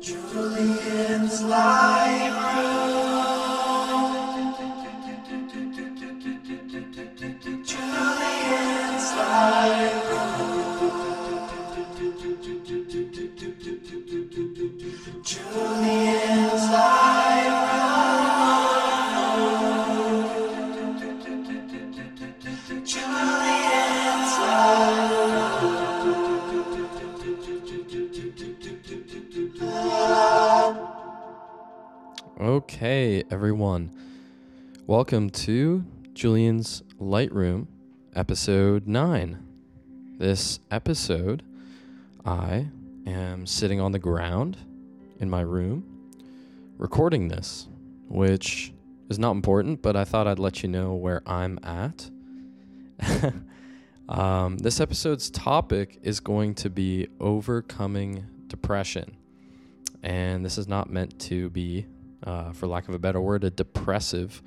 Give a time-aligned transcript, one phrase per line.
[0.00, 2.05] Julian's Light Room.
[33.28, 33.90] Everyone.
[34.86, 37.66] Welcome to Julian's Light Room,
[38.14, 39.44] episode 9.
[40.16, 41.42] This episode,
[42.24, 42.68] I
[43.04, 44.58] am sitting on the ground
[45.18, 45.84] in my room
[46.78, 47.66] recording this,
[48.08, 48.72] which
[49.08, 52.08] is not important, but I thought I'd let you know where I'm at.
[54.08, 59.16] um, this episode's topic is going to be overcoming depression.
[60.04, 61.86] And this is not meant to be
[62.24, 64.42] uh, for lack of a better word, a depressive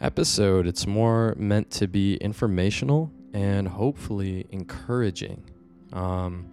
[0.00, 0.66] episode.
[0.66, 5.44] It's more meant to be informational and hopefully encouraging.
[5.92, 6.46] Um,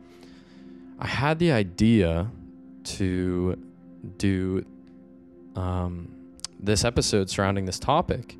[0.99, 2.29] I had the idea
[2.83, 3.57] to
[4.17, 4.65] do
[5.55, 6.15] um,
[6.59, 8.37] this episode surrounding this topic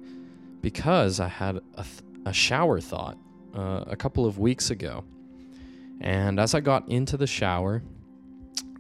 [0.62, 3.18] because I had a, th- a shower thought
[3.56, 5.04] uh, a couple of weeks ago.
[6.02, 7.84] And as I got into the shower,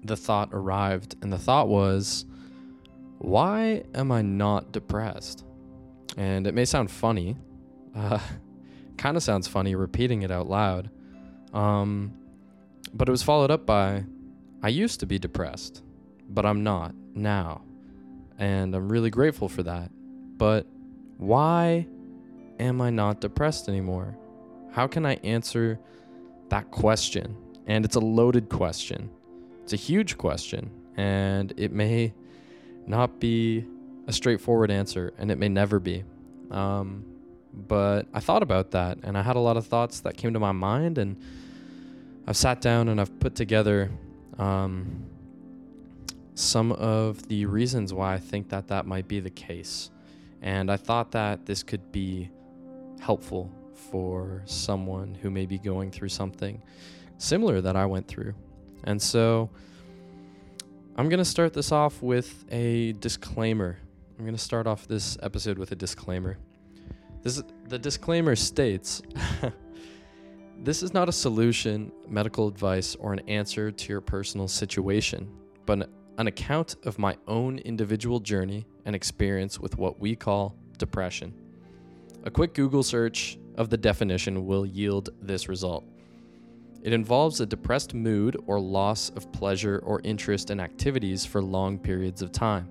[0.03, 2.25] the thought arrived, and the thought was,
[3.19, 5.44] why am I not depressed?
[6.17, 7.38] And it may sound funny,
[7.95, 8.19] uh,
[8.97, 10.89] kind of sounds funny repeating it out loud,
[11.53, 12.13] um,
[12.94, 14.03] but it was followed up by,
[14.63, 15.83] I used to be depressed,
[16.29, 17.61] but I'm not now.
[18.39, 19.91] And I'm really grateful for that.
[20.38, 20.67] But
[21.17, 21.88] why
[22.59, 24.17] am I not depressed anymore?
[24.72, 25.79] How can I answer
[26.50, 27.35] that question?
[27.66, 29.09] And it's a loaded question.
[29.63, 32.13] It's a huge question, and it may
[32.88, 33.66] not be
[34.08, 36.03] a straightforward answer, and it may never be.
[36.52, 37.06] Um,
[37.53, 40.40] but I thought about that, and I had a lot of thoughts that came to
[40.40, 41.18] my mind, and
[42.25, 43.90] I've sat down and I've put together
[44.38, 45.06] um,
[46.36, 49.90] some of the reasons why I think that that might be the case.
[50.42, 52.30] And I thought that this could be
[53.00, 56.62] helpful for someone who may be going through something
[57.18, 58.34] similar that I went through.
[58.84, 59.50] And so
[61.00, 63.78] I'm going to start this off with a disclaimer.
[64.18, 66.40] I'm going to start off this episode with a disclaimer.
[67.22, 69.03] This the disclaimer states
[70.63, 75.31] This is not a solution, medical advice, or an answer to your personal situation,
[75.68, 75.88] but
[76.18, 81.31] an account of my own individual journey and experience with what we call depression.
[82.24, 85.86] A quick Google search of the definition will yield this result.
[86.83, 91.77] It involves a depressed mood or loss of pleasure or interest in activities for long
[91.77, 92.69] periods of time.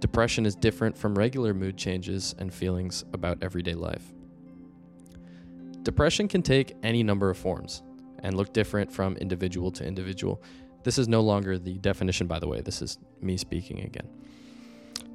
[0.00, 4.12] Depression is different from regular mood changes and feelings about everyday life.
[5.82, 7.82] Depression can take any number of forms
[8.22, 10.42] and look different from individual to individual.
[10.84, 14.08] This is no longer the definition, by the way, this is me speaking again.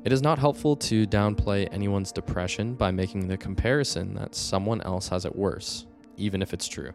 [0.03, 5.07] It is not helpful to downplay anyone's depression by making the comparison that someone else
[5.07, 5.85] has it worse,
[6.17, 6.93] even if it's true.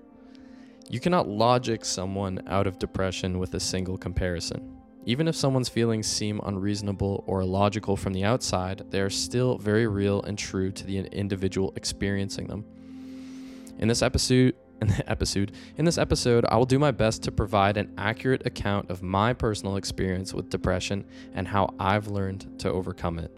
[0.91, 4.75] You cannot logic someone out of depression with a single comparison.
[5.05, 9.87] Even if someone's feelings seem unreasonable or illogical from the outside, they are still very
[9.87, 12.65] real and true to the individual experiencing them.
[13.79, 17.33] In this episode, in the episode, in this episode, I will do my best to
[17.33, 22.71] provide an accurate account of my personal experience with depression and how I've learned to
[22.71, 23.37] overcome it.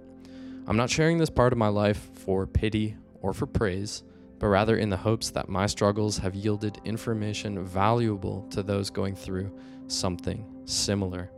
[0.69, 4.05] I'm not sharing this part of my life for pity or for praise,
[4.41, 9.15] but rather in the hopes that my struggles have yielded information valuable to those going
[9.15, 9.53] through
[9.87, 11.31] something similar.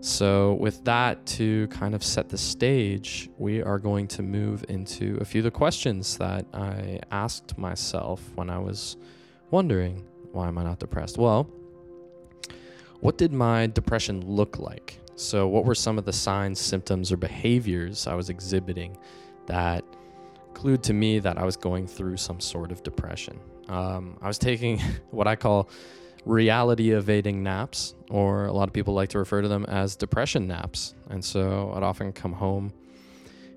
[0.00, 5.16] So, with that to kind of set the stage, we are going to move into
[5.20, 8.96] a few of the questions that I asked myself when I was
[9.50, 11.16] wondering why am I not depressed?
[11.16, 11.48] Well,
[13.00, 15.00] what did my depression look like?
[15.14, 18.98] So, what were some of the signs, symptoms, or behaviors I was exhibiting
[19.46, 19.84] that
[20.56, 23.38] clued to me that I was going through some sort of depression?
[23.68, 24.78] Um, I was taking
[25.10, 25.68] what I call
[26.24, 30.48] reality evading naps, or a lot of people like to refer to them as depression
[30.48, 30.94] naps.
[31.10, 32.72] And so, I'd often come home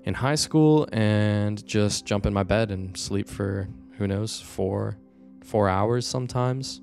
[0.04, 4.96] in high school and just jump in my bed and sleep for who knows four
[5.44, 6.80] four hours sometimes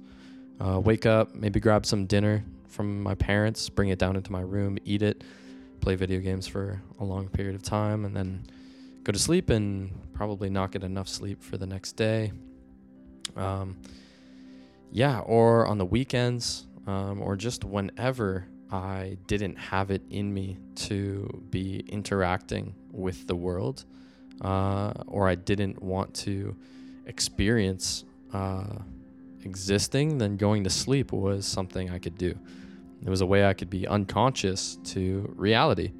[0.59, 4.41] uh, wake up maybe grab some dinner from my parents bring it down into my
[4.41, 5.23] room eat it
[5.81, 8.45] play video games for a long period of time and then
[9.07, 12.29] go to sleep and probably not get enough sleep for the next day
[13.37, 13.77] um,
[14.91, 20.57] yeah or on the weekends um, or just whenever i didn't have it in me
[20.75, 23.85] to be interacting with the world
[24.41, 26.53] uh, or i didn't want to
[27.05, 28.03] experience
[28.33, 28.65] uh,
[29.45, 32.37] existing, then going to sleep was something I could do.
[33.05, 35.93] It was a way I could be unconscious to reality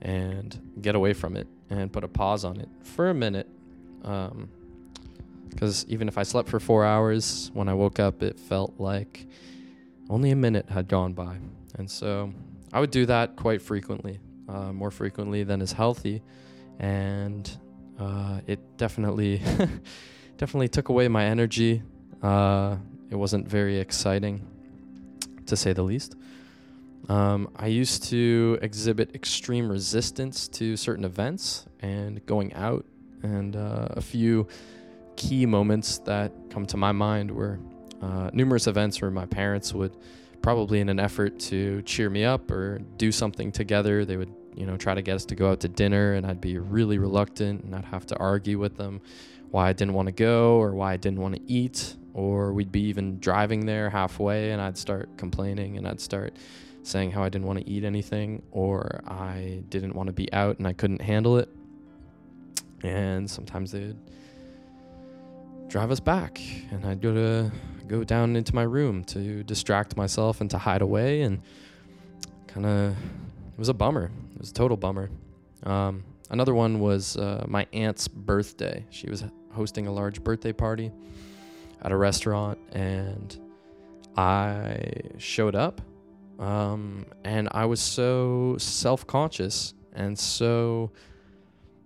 [0.00, 3.48] and get away from it and put a pause on it for a minute.
[4.00, 8.74] Because um, even if I slept for four hours, when I woke up, it felt
[8.78, 9.26] like
[10.08, 11.36] only a minute had gone by.
[11.76, 12.32] And so
[12.72, 16.22] I would do that quite frequently, uh, more frequently than is healthy.
[16.78, 17.50] And
[17.98, 19.42] uh, it definitely
[20.36, 21.82] definitely took away my energy.
[22.22, 22.76] Uh,
[23.10, 24.46] it wasn't very exciting,
[25.46, 26.14] to say the least.
[27.08, 32.84] Um, I used to exhibit extreme resistance to certain events and going out,
[33.22, 34.46] and uh, a few
[35.16, 37.58] key moments that come to my mind were
[38.02, 39.96] uh, numerous events where my parents would
[40.42, 44.64] probably in an effort to cheer me up or do something together they would you
[44.64, 47.64] know try to get us to go out to dinner and i'd be really reluctant
[47.64, 49.00] and i'd have to argue with them
[49.50, 51.96] why I didn't want to go or why I didn't want to eat.
[52.14, 56.34] Or we'd be even driving there halfway and I'd start complaining and I'd start
[56.88, 60.58] saying how I didn't want to eat anything or I didn't want to be out
[60.58, 61.48] and I couldn't handle it.
[62.82, 63.96] And sometimes they'd
[65.68, 66.40] drive us back
[66.70, 67.52] and I'd go to
[67.86, 71.40] go down into my room to distract myself and to hide away and
[72.46, 74.10] kind of it was a bummer.
[74.34, 75.10] It was a total bummer.
[75.64, 78.84] Um, another one was uh, my aunt's birthday.
[78.90, 80.92] She was hosting a large birthday party
[81.82, 83.36] at a restaurant, and
[84.16, 85.80] I showed up,
[86.38, 90.92] um, and I was so self conscious and so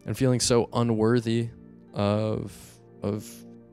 [0.05, 1.49] and feeling so unworthy
[1.95, 2.55] of
[3.03, 3.31] of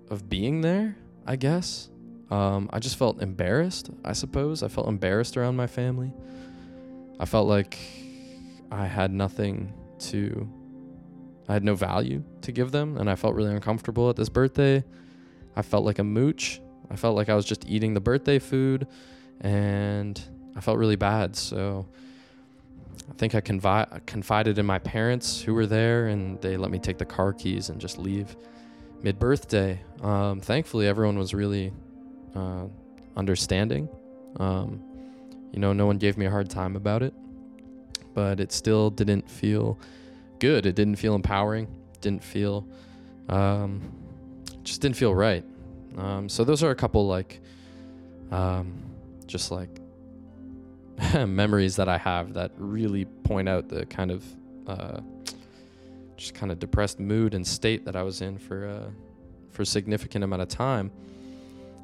[0.09, 0.95] of being there.
[1.25, 1.89] I guess
[2.31, 3.89] um, I just felt embarrassed.
[4.05, 6.13] I suppose I felt embarrassed around my family.
[7.19, 7.77] I felt like
[8.71, 10.47] I had nothing to
[11.49, 14.83] I had no value to give them, and I felt really uncomfortable at this birthday.
[15.55, 16.61] I felt like a mooch.
[16.91, 18.87] I felt like I was just eating the birthday food,
[19.41, 20.21] and
[20.59, 21.37] I felt really bad.
[21.37, 21.85] So
[23.09, 26.79] I think I confi- confided in my parents who were there, and they let me
[26.79, 28.35] take the car keys and just leave
[29.01, 29.79] mid birthday.
[30.01, 31.71] Um, thankfully, everyone was really
[32.35, 32.65] uh,
[33.15, 33.87] understanding.
[34.35, 34.83] Um,
[35.53, 37.13] you know, no one gave me a hard time about it,
[38.13, 39.79] but it still didn't feel
[40.39, 40.65] good.
[40.65, 41.69] It didn't feel empowering.
[42.01, 42.67] Didn't feel,
[43.29, 43.81] um,
[44.65, 45.45] just didn't feel right.
[45.97, 47.39] Um, so those are a couple like,
[48.29, 48.73] um,
[49.25, 49.79] just like
[51.27, 54.25] memories that I have that really point out the kind of,
[54.67, 55.01] uh,
[56.17, 58.89] just kind of depressed mood and state that I was in for uh,
[59.51, 60.91] for a significant amount of time.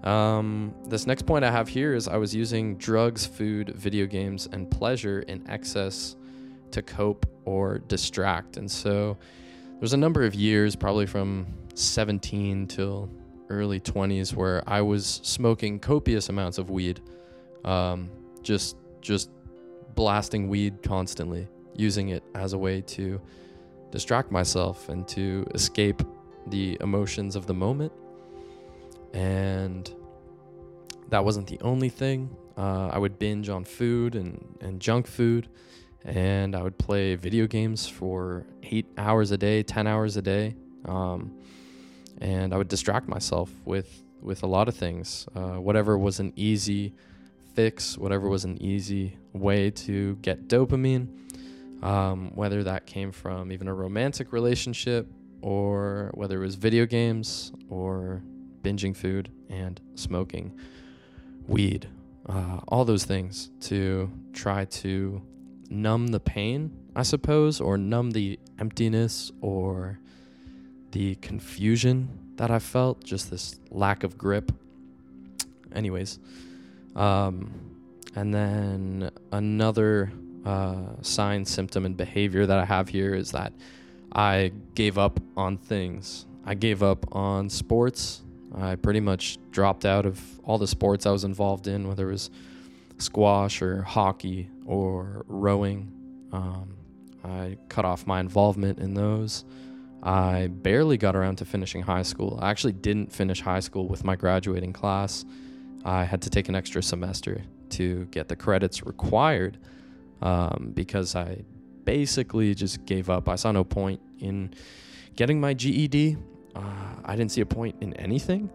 [0.03, 4.47] Um, this next point I have here is I was using drugs, food, video games,
[4.51, 6.15] and pleasure in excess
[6.71, 8.57] to cope or distract.
[8.57, 9.17] And so
[9.79, 13.09] there's a number of years, probably from 17 till
[13.49, 17.01] early 20s, where I was smoking copious amounts of weed,
[17.63, 18.11] um,
[18.43, 19.29] just just
[19.93, 23.21] blasting weed constantly, using it as a way to
[23.91, 26.01] distract myself and to escape
[26.47, 27.93] the emotions of the moment.
[29.13, 29.89] And
[31.09, 32.35] that wasn't the only thing.
[32.57, 35.47] Uh, I would binge on food and, and junk food
[36.05, 40.55] and I would play video games for eight hours a day, 10 hours a day.
[40.85, 41.33] Um,
[42.19, 45.27] and I would distract myself with, with a lot of things.
[45.35, 46.93] Uh, whatever was an easy
[47.55, 51.07] fix, whatever was an easy way to get dopamine,
[51.81, 55.07] um, whether that came from even a romantic relationship
[55.41, 58.21] or whether it was video games or
[58.61, 60.57] binging food and smoking
[61.47, 61.87] weed.
[62.27, 65.21] Uh, all those things to try to
[65.69, 69.99] numb the pain, I suppose, or numb the emptiness or
[70.91, 74.51] the confusion that I felt, just this lack of grip.
[75.73, 76.19] Anyways,
[76.95, 77.51] um,
[78.15, 80.11] and then another
[80.45, 83.53] uh, sign, symptom, and behavior that I have here is that
[84.11, 86.25] I gave up on things.
[86.45, 88.21] I gave up on sports.
[88.55, 92.13] I pretty much dropped out of all the sports I was involved in, whether it
[92.13, 92.29] was
[92.97, 95.91] squash or hockey or rowing.
[96.31, 96.77] Um,
[97.23, 99.43] I cut off my involvement in those.
[100.03, 102.39] I barely got around to finishing high school.
[102.41, 105.25] I actually didn't finish high school with my graduating class.
[105.85, 109.59] I had to take an extra semester to get the credits required
[110.21, 111.43] um, because I
[111.83, 113.29] basically just gave up.
[113.29, 114.53] I saw no point in
[115.15, 116.17] getting my GED.
[116.55, 116.61] Uh,
[117.05, 118.49] I didn't see a point in anything,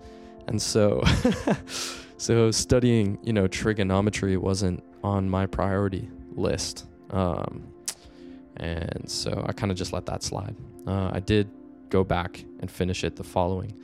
[0.48, 1.02] and so
[2.16, 6.86] so studying you know trigonometry wasn't on my priority list.
[7.10, 7.72] Um,
[8.56, 10.56] and so I kind of just let that slide.
[10.86, 11.48] Uh, I did
[11.88, 13.74] go back and finish it the following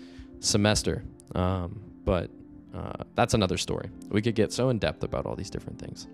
[0.40, 2.30] semester, um, but
[2.76, 3.88] uh, that's another story.
[4.10, 6.06] We could get so in depth about all these different things.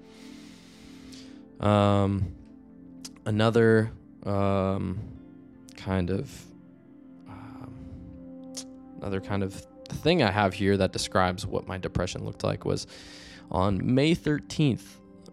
[1.61, 2.35] Um,
[3.25, 3.91] another
[4.25, 5.01] um,
[5.77, 6.31] kind of
[7.29, 7.75] um,
[9.01, 12.87] another kind of thing I have here that describes what my depression looked like was
[13.51, 14.83] on May 13th,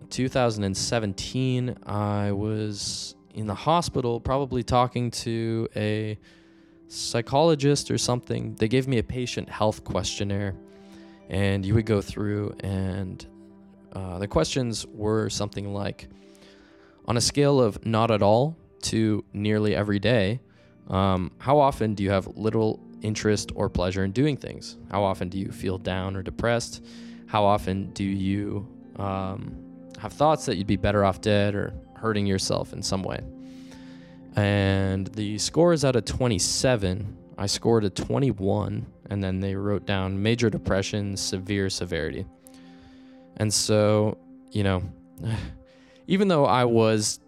[0.10, 1.78] 2017.
[1.86, 6.18] I was in the hospital, probably talking to a
[6.88, 8.56] psychologist or something.
[8.56, 10.56] They gave me a patient health questionnaire,
[11.30, 13.26] and you would go through, and
[13.94, 16.08] uh, the questions were something like
[17.06, 20.40] on a scale of not at all to nearly every day,
[20.90, 24.78] um, how often do you have little interest or pleasure in doing things?
[24.92, 26.84] How often do you feel down or depressed?
[27.28, 28.68] How often do you
[28.98, 29.56] um,
[30.00, 33.20] have thoughts that you'd be better off dead or hurting yourself in some way?
[34.36, 37.18] And the score is out of 27.
[37.38, 42.26] I scored a 21, and then they wrote down major depression, severe severity.
[43.38, 44.18] And so,
[44.52, 44.84] you know,
[46.08, 47.20] even though I was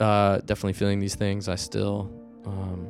[0.00, 2.10] uh, definitely feeling these things, I still.
[2.44, 2.86] Um,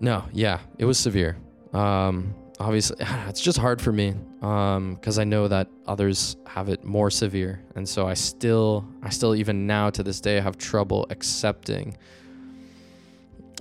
[0.00, 1.36] no, yeah, it was severe.
[1.72, 2.96] Um, obviously,
[3.28, 7.88] it's just hard for me because I know that others have it more severe, and
[7.88, 11.96] so I still, I still even now to this day have trouble accepting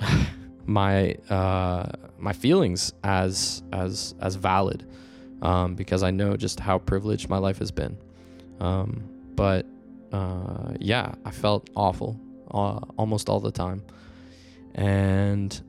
[0.66, 4.86] my uh, my feelings as as as valid
[5.44, 7.98] um, because I know just how privileged my life has been.
[8.60, 9.04] Um,
[9.36, 9.66] but
[10.12, 12.20] uh, yeah, I felt awful
[12.52, 13.84] uh, almost all the time,
[14.74, 15.62] and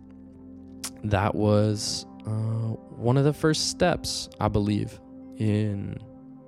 [1.02, 4.98] that was uh, one of the first steps, I believe,
[5.36, 5.98] in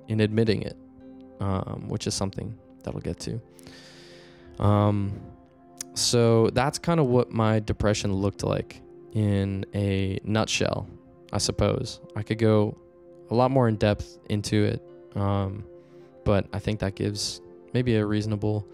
[0.07, 0.77] in admitting it,
[1.41, 3.41] um, which is something that I'll get to.
[4.59, 5.19] Um,
[5.97, 8.81] so that's kind of what my depression looked like
[9.13, 10.87] in a nutshell,
[11.33, 12.01] I suppose.
[12.15, 12.77] I could go
[13.29, 14.81] a lot more in depth into it.
[15.15, 15.65] Um,
[16.23, 17.41] but I think that gives
[17.73, 18.67] maybe a reasonable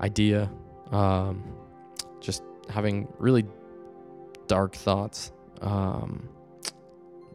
[0.00, 0.50] idea.
[0.90, 1.44] Um,
[2.20, 3.44] just having really
[4.46, 6.28] dark thoughts, um,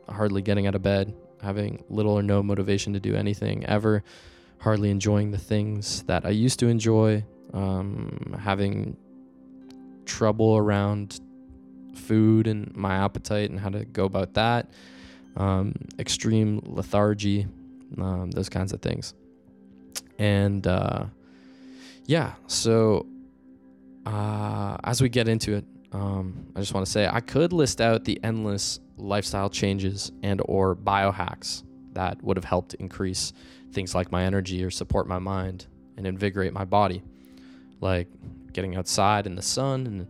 [0.10, 4.04] hardly getting out of bed, having little or no motivation to do anything ever,
[4.60, 7.24] hardly enjoying the things that I used to enjoy,
[7.54, 8.98] um, having
[10.06, 11.20] trouble around
[11.96, 14.70] food and my appetite and how to go about that
[15.36, 17.48] um, extreme lethargy,
[17.98, 19.14] um, those kinds of things.
[20.20, 21.06] And uh,
[22.06, 23.06] yeah, so
[24.06, 27.80] uh, as we get into it, um, I just want to say I could list
[27.80, 33.34] out the endless lifestyle changes and or biohacks that would have helped increase
[33.72, 35.68] things like my energy or support my mind
[35.98, 37.04] and invigorate my body,
[37.80, 38.08] like
[38.54, 40.08] getting outside in the sun and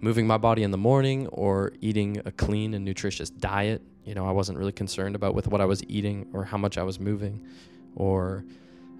[0.00, 4.26] moving my body in the morning or eating a clean and nutritious diet you know,
[4.26, 6.98] I wasn't really concerned about with what I was eating or how much I was
[6.98, 7.46] moving
[7.94, 8.44] or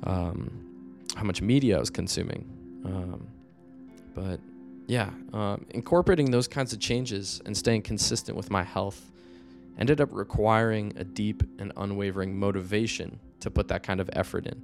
[0.04, 2.48] um, how much media I was consuming.
[2.84, 3.26] Um,
[4.14, 4.40] but
[4.86, 9.10] yeah, um, incorporating those kinds of changes and staying consistent with my health
[9.78, 14.62] ended up requiring a deep and unwavering motivation to put that kind of effort in.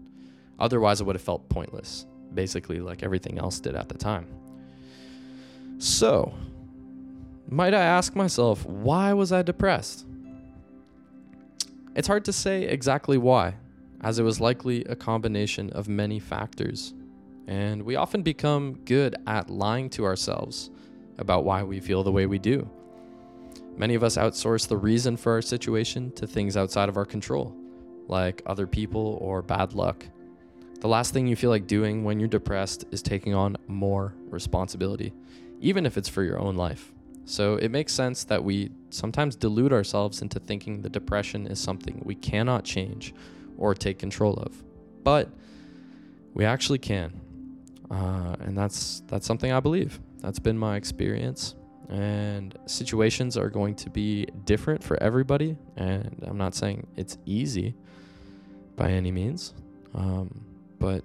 [0.60, 2.06] Otherwise, it would have felt pointless,
[2.38, 4.24] basically, like everything else did at the time.
[5.78, 6.32] So,
[7.48, 10.06] might I ask myself, why was I depressed?
[11.96, 13.56] It's hard to say exactly why,
[14.02, 16.94] as it was likely a combination of many factors,
[17.48, 20.70] and we often become good at lying to ourselves
[21.18, 22.70] about why we feel the way we do.
[23.76, 27.52] Many of us outsource the reason for our situation to things outside of our control,
[28.06, 30.06] like other people or bad luck.
[30.80, 35.12] The last thing you feel like doing when you're depressed is taking on more responsibility,
[35.60, 36.92] even if it's for your own life.
[37.24, 42.00] So it makes sense that we sometimes delude ourselves into thinking the depression is something
[42.04, 43.12] we cannot change
[43.58, 44.62] or take control of.
[45.02, 45.28] But
[46.32, 47.20] we actually can.
[47.90, 50.00] Uh, and that's that's something I believe.
[50.20, 51.54] That's been my experience.
[51.88, 55.56] And situations are going to be different for everybody.
[55.76, 57.74] And I'm not saying it's easy
[58.76, 59.54] by any means,
[59.94, 60.44] um,
[60.78, 61.04] but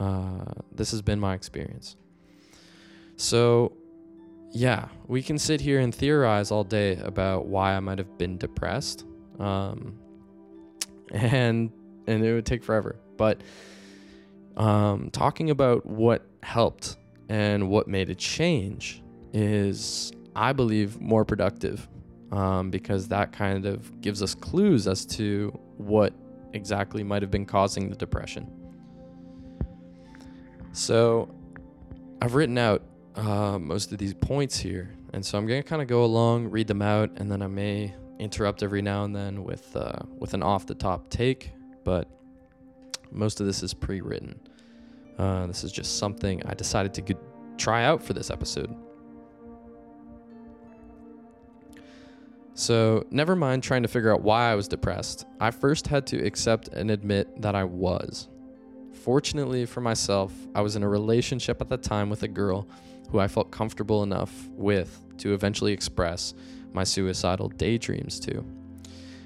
[0.00, 1.96] uh, this has been my experience.
[3.16, 3.72] So,
[4.50, 8.38] yeah, we can sit here and theorize all day about why I might have been
[8.38, 9.04] depressed,
[9.38, 9.98] um,
[11.12, 11.70] and
[12.06, 12.96] and it would take forever.
[13.16, 13.40] But
[14.56, 16.96] um, talking about what helped
[17.28, 21.88] and what made a change is, I believe, more productive
[22.30, 26.12] um, because that kind of gives us clues as to what
[26.52, 28.50] exactly might have been causing the depression.
[30.74, 31.32] So,
[32.20, 32.82] I've written out
[33.14, 36.66] uh, most of these points here, and so I'm gonna kind of go along, read
[36.66, 40.42] them out, and then I may interrupt every now and then with uh, with an
[40.42, 41.52] off the top take,
[41.84, 42.08] but
[43.12, 44.40] most of this is pre-written.
[45.16, 47.14] Uh, this is just something I decided to g-
[47.56, 48.74] try out for this episode.
[52.54, 55.24] So, never mind trying to figure out why I was depressed.
[55.40, 58.26] I first had to accept and admit that I was.
[59.04, 62.66] Fortunately for myself, I was in a relationship at the time with a girl
[63.10, 66.32] who I felt comfortable enough with to eventually express
[66.72, 68.42] my suicidal daydreams to.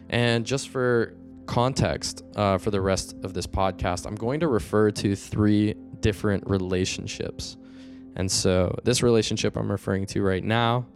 [0.08, 1.14] And just for
[1.46, 6.50] context uh, for the rest of this podcast, I'm going to refer to three different
[6.50, 7.56] relationships.
[8.16, 10.86] And so, this relationship I'm referring to right now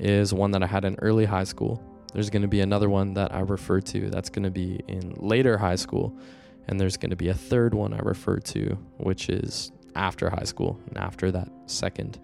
[0.00, 1.78] is one that I had in early high school.
[2.14, 5.12] There's going to be another one that I refer to that's going to be in
[5.18, 6.18] later high school.
[6.68, 10.44] And there's going to be a third one I refer to, which is after high
[10.44, 12.18] school and after that second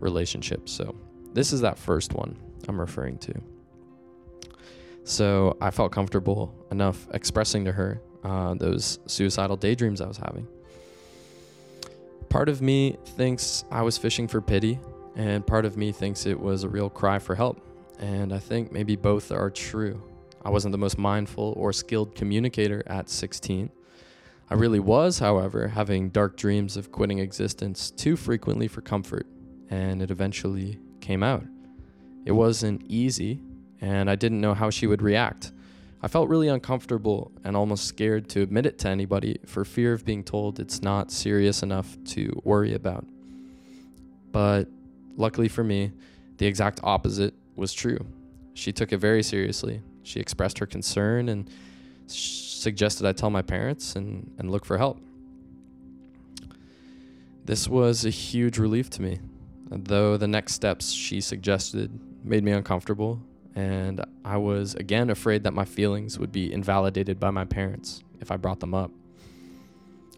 [0.00, 0.68] relationship.
[0.68, 0.94] So,
[1.32, 2.36] this is that first one
[2.66, 3.34] I'm referring to.
[5.04, 10.46] So, I felt comfortable enough expressing to her uh, those suicidal daydreams I was having.
[12.28, 14.78] Part of me thinks I was fishing for pity,
[15.16, 17.60] and part of me thinks it was a real cry for help.
[17.98, 20.02] And I think maybe both are true.
[20.44, 23.70] I wasn't the most mindful or skilled communicator at 16.
[24.50, 29.26] I really was, however, having dark dreams of quitting existence too frequently for comfort,
[29.68, 31.44] and it eventually came out.
[32.24, 33.40] It wasn't easy,
[33.80, 35.52] and I didn't know how she would react.
[36.00, 40.04] I felt really uncomfortable and almost scared to admit it to anybody for fear of
[40.04, 43.04] being told it's not serious enough to worry about.
[44.30, 44.68] But
[45.16, 45.92] luckily for me,
[46.36, 47.98] the exact opposite was true.
[48.54, 49.82] She took it very seriously.
[50.08, 51.50] She expressed her concern and
[52.06, 55.00] suggested I tell my parents and, and look for help.
[57.44, 59.20] This was a huge relief to me,
[59.70, 63.20] though the next steps she suggested made me uncomfortable
[63.58, 68.30] and I was again afraid that my feelings would be invalidated by my parents if
[68.30, 68.92] I brought them up.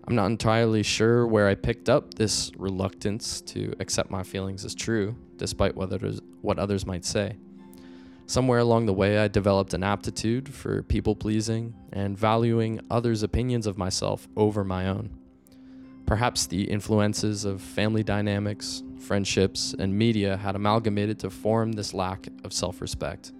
[0.06, 4.74] I'm not entirely sure where I picked up this reluctance to accept my feelings as
[4.74, 7.36] true, despite what others, what others might say.
[8.30, 13.66] Somewhere along the way, I developed an aptitude for people pleasing and valuing others' opinions
[13.66, 15.10] of myself over my own.
[16.06, 22.28] Perhaps the influences of family dynamics, friendships, and media had amalgamated to form this lack
[22.44, 23.32] of self respect.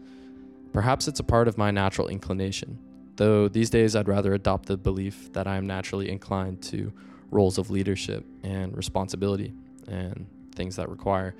[0.72, 2.76] Perhaps it's a part of my natural inclination,
[3.14, 6.92] though these days I'd rather adopt the belief that I am naturally inclined to
[7.30, 9.54] roles of leadership and responsibility
[9.86, 10.26] and
[10.56, 11.36] things that require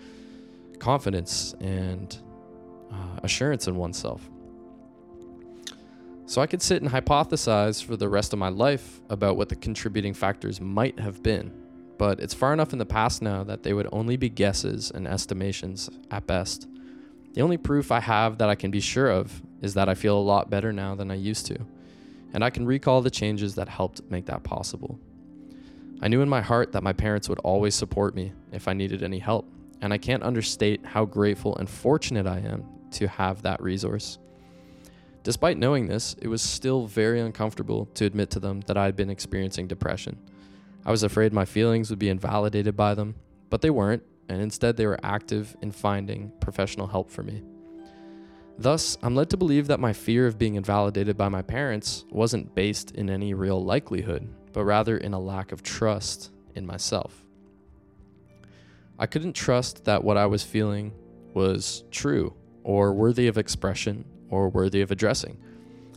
[0.79, 2.17] confidence and
[2.93, 4.29] uh, assurance in oneself.
[6.31, 9.57] So I could sit and hypothesize for the rest of my life about what the
[9.57, 11.53] contributing factors might have been,
[11.99, 15.09] but it's far enough in the past now that they would only be guesses and
[15.09, 16.69] estimations at best.
[17.33, 20.17] The only proof I have that I can be sure of is that I feel
[20.17, 21.59] a lot better now than I used to,
[22.33, 25.01] and I can recall the changes that helped make that possible.
[26.01, 29.03] I knew in my heart that my parents would always support me if I needed
[29.03, 33.63] any help, and I can't understate how grateful and fortunate I am to have that
[33.63, 34.19] resource.
[35.23, 38.97] Despite knowing this, it was still very uncomfortable to admit to them that I had
[38.97, 40.19] been experiencing depression.
[40.85, 43.17] I was afraid my feelings would be invalidated by them,
[43.51, 47.43] but they weren't, and instead they were active in finding professional help for me.
[48.57, 52.55] Thus, I'm led to believe that my fear of being invalidated by my parents wasn't
[52.55, 57.25] based in any real likelihood, but rather in a lack of trust in myself.
[58.99, 60.93] I couldn't trust that what I was feeling
[61.33, 65.39] was true or worthy of expression or worthy of addressing.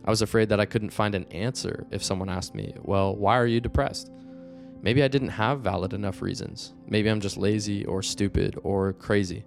[0.04, 3.38] I was afraid that I couldn't find an answer if someone asked me, Well, why
[3.38, 4.10] are you depressed?
[4.82, 6.74] Maybe I didn't have valid enough reasons.
[6.86, 9.44] Maybe I'm just lazy or stupid or crazy.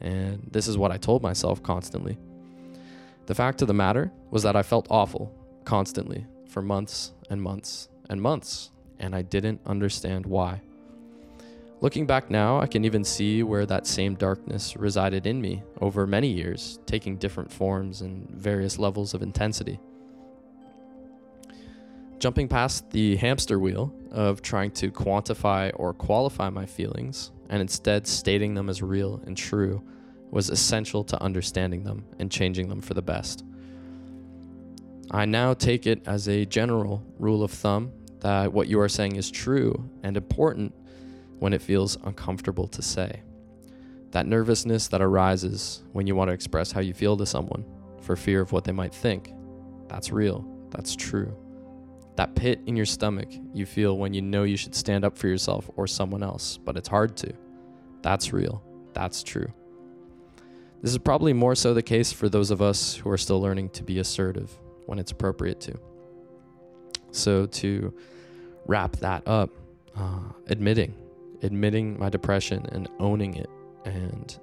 [0.00, 2.16] And this is what I told myself constantly.
[3.26, 7.90] The fact of the matter was that I felt awful constantly for months and months
[8.08, 10.62] and months, and I didn't understand why.
[11.80, 16.08] Looking back now, I can even see where that same darkness resided in me over
[16.08, 19.78] many years, taking different forms and various levels of intensity.
[22.18, 28.08] Jumping past the hamster wheel of trying to quantify or qualify my feelings and instead
[28.08, 29.80] stating them as real and true
[30.32, 33.44] was essential to understanding them and changing them for the best.
[35.12, 39.14] I now take it as a general rule of thumb that what you are saying
[39.14, 40.74] is true and important
[41.38, 43.22] when it feels uncomfortable to say.
[44.10, 47.64] That nervousness that arises when you want to express how you feel to someone
[48.00, 49.32] for fear of what they might think,
[49.88, 51.36] that's real, that's true.
[52.16, 55.28] That pit in your stomach you feel when you know you should stand up for
[55.28, 57.32] yourself or someone else, but it's hard to,
[58.02, 59.52] that's real, that's true.
[60.80, 63.70] This is probably more so the case for those of us who are still learning
[63.70, 64.50] to be assertive
[64.86, 65.78] when it's appropriate to.
[67.10, 67.92] So, to
[68.66, 69.50] wrap that up,
[69.96, 70.94] uh, admitting,
[71.42, 73.48] admitting my depression and owning it
[73.84, 74.38] and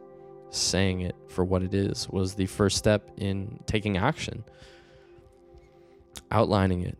[0.49, 4.43] saying it for what it is was the first step in taking action.
[6.31, 6.97] Outlining it,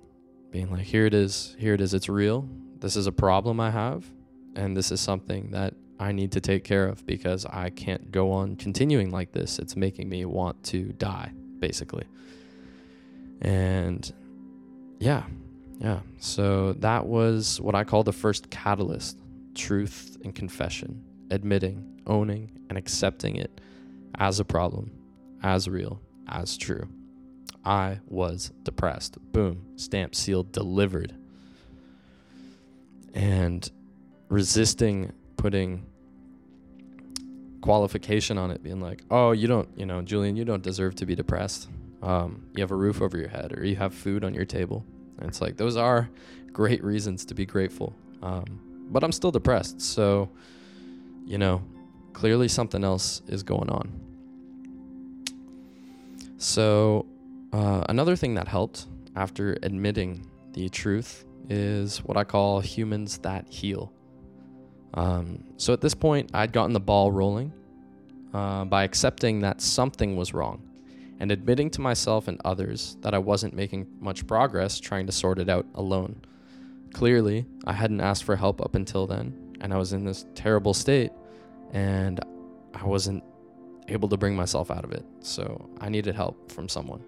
[0.52, 2.48] being like, here it is, here it is, it's real.
[2.80, 4.06] This is a problem I have,
[4.56, 8.32] and this is something that I need to take care of because I can't go
[8.32, 9.60] on continuing like this.
[9.60, 12.06] It's making me want to die, basically.
[13.42, 14.12] And
[15.00, 15.24] yeah,
[15.80, 16.00] yeah.
[16.20, 19.18] So that was what I call the first catalyst
[19.56, 23.62] truth and confession, admitting, owning, and accepting it
[24.18, 24.92] as a problem,
[25.42, 26.88] as real, as true.
[27.64, 29.18] I was depressed.
[29.32, 31.16] Boom, stamp, sealed, delivered.
[33.14, 33.70] And
[34.30, 35.86] resisting putting
[37.62, 41.06] qualification on it, being like, oh, you don't, you know, Julian, you don't deserve to
[41.06, 41.68] be depressed.
[42.04, 44.86] Um, you have a roof over your head or you have food on your table.
[45.18, 46.10] And it's like, those are
[46.52, 47.96] great reasons to be grateful.
[48.22, 49.82] Um, but I'm still depressed.
[49.82, 50.30] So,
[51.26, 51.62] you know,
[52.14, 53.92] clearly something else is going on.
[56.38, 57.06] So,
[57.54, 63.48] uh, another thing that helped after admitting the truth is what I call humans that
[63.50, 63.92] heal.
[64.94, 67.54] Um, so at this point, I'd gotten the ball rolling
[68.34, 70.62] uh, by accepting that something was wrong
[71.20, 75.40] and admitting to myself and others that I wasn't making much progress trying to sort
[75.40, 76.22] it out alone.
[76.96, 80.74] Clearly, I hadn't asked for help up until then, and I was in this terrible
[80.74, 81.12] state,
[81.74, 82.22] and
[82.74, 83.22] I wasn't
[83.90, 85.06] able to bring myself out of it.
[85.20, 87.04] So I needed help from someone.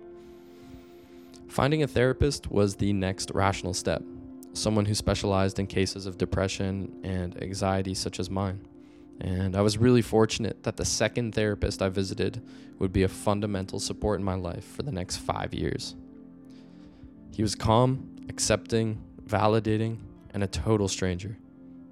[1.48, 4.04] Finding a therapist was the next rational step
[4.52, 8.60] someone who specialized in cases of depression and anxiety, such as mine.
[9.22, 12.44] And I was really fortunate that the second therapist I visited
[12.78, 15.96] would be a fundamental support in my life for the next five years.
[17.32, 20.00] He was calm, accepting, validating,
[20.34, 21.38] and a total stranger.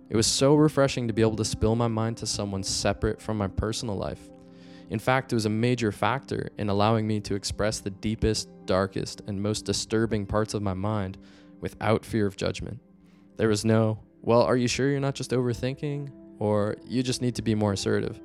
[0.10, 3.38] It was so refreshing to be able to spill my mind to someone separate from
[3.38, 4.30] my personal life.
[4.90, 9.22] In fact, it was a major factor in allowing me to express the deepest, darkest,
[9.28, 11.18] and most disturbing parts of my mind
[11.60, 12.80] without fear of judgment.
[13.38, 16.12] There was no, well, are you sure you're not just overthinking?
[16.38, 18.20] Or you just need to be more assertive.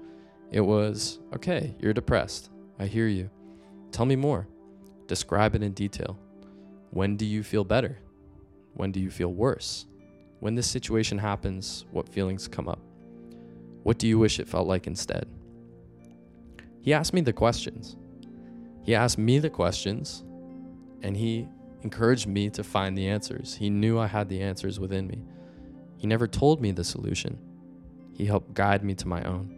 [0.51, 2.51] It was, okay, you're depressed.
[2.79, 3.31] I hear you.
[3.93, 4.49] Tell me more.
[5.07, 6.19] Describe it in detail.
[6.91, 7.99] When do you feel better?
[8.75, 9.87] When do you feel worse?
[10.41, 12.81] When this situation happens, what feelings come up?
[13.83, 15.27] What do you wish it felt like instead?
[16.81, 17.97] He asked me the questions.
[18.83, 20.25] He asked me the questions,
[21.03, 21.47] and he
[21.83, 23.55] encouraged me to find the answers.
[23.55, 25.23] He knew I had the answers within me.
[25.99, 27.39] He never told me the solution,
[28.15, 29.57] he helped guide me to my own.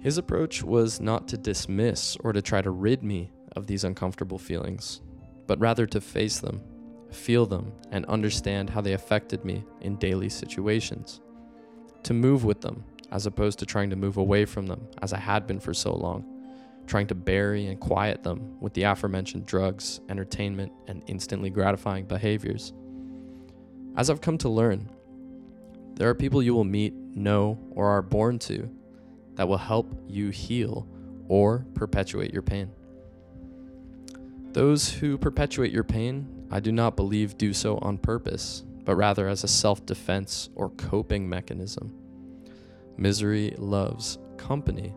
[0.00, 4.38] His approach was not to dismiss or to try to rid me of these uncomfortable
[4.38, 5.02] feelings,
[5.46, 6.62] but rather to face them,
[7.10, 11.20] feel them, and understand how they affected me in daily situations.
[12.04, 15.18] To move with them, as opposed to trying to move away from them, as I
[15.18, 16.24] had been for so long
[16.90, 22.72] trying to bury and quiet them with the aforementioned drugs, entertainment, and instantly gratifying behaviors.
[23.96, 24.90] As I've come to learn,
[25.94, 28.68] there are people you will meet, know, or are born to
[29.36, 30.88] that will help you heal
[31.28, 32.72] or perpetuate your pain.
[34.52, 39.28] Those who perpetuate your pain, I do not believe do so on purpose, but rather
[39.28, 41.94] as a self defense or coping mechanism.
[42.96, 44.92] Misery loves company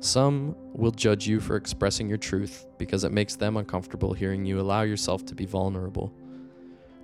[0.00, 4.60] Some will judge you for expressing your truth because it makes them uncomfortable hearing you
[4.60, 6.12] allow yourself to be vulnerable.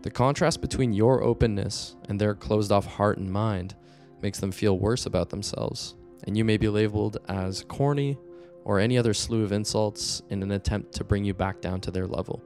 [0.02, 3.74] The contrast between your openness and their closed off heart and mind
[4.20, 8.18] makes them feel worse about themselves, and you may be labeled as corny
[8.64, 11.90] or any other slew of insults in an attempt to bring you back down to
[11.90, 12.42] their level.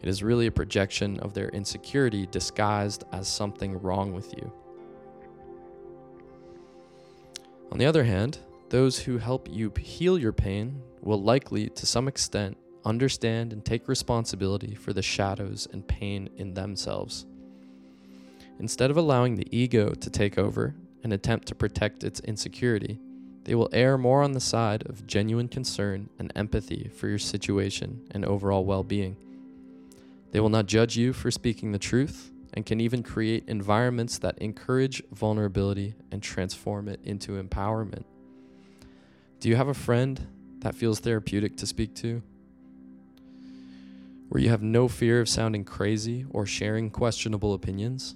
[0.00, 4.52] It is really a projection of their insecurity disguised as something wrong with you.
[7.72, 8.38] On the other hand,
[8.70, 13.88] those who help you heal your pain will likely, to some extent, understand and take
[13.88, 17.26] responsibility for the shadows and pain in themselves.
[18.58, 22.98] Instead of allowing the ego to take over and attempt to protect its insecurity,
[23.44, 28.06] they will err more on the side of genuine concern and empathy for your situation
[28.10, 29.16] and overall well being.
[30.30, 34.38] They will not judge you for speaking the truth and can even create environments that
[34.38, 38.04] encourage vulnerability and transform it into empowerment.
[39.40, 40.26] Do you have a friend
[40.60, 42.22] that feels therapeutic to speak to?
[44.28, 48.14] Where you have no fear of sounding crazy or sharing questionable opinions?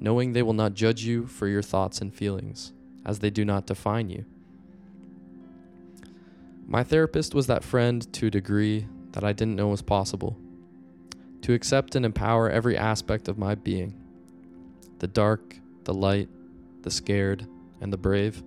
[0.00, 2.72] Knowing they will not judge you for your thoughts and feelings,
[3.04, 4.24] as they do not define you.
[6.66, 10.38] My therapist was that friend to a degree that I didn't know was possible
[11.44, 13.94] to accept and empower every aspect of my being
[14.98, 16.30] the dark, the light,
[16.80, 17.46] the scared,
[17.82, 18.42] and the brave.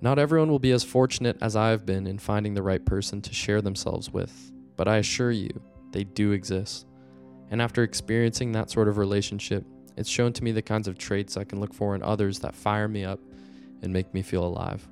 [0.00, 3.20] Not everyone will be as fortunate as I have been in finding the right person
[3.22, 5.50] to share themselves with, but I assure you,
[5.90, 6.86] they do exist.
[7.50, 9.64] And after experiencing that sort of relationship,
[9.96, 12.54] it's shown to me the kinds of traits I can look for in others that
[12.54, 13.18] fire me up
[13.82, 14.86] and make me feel alive.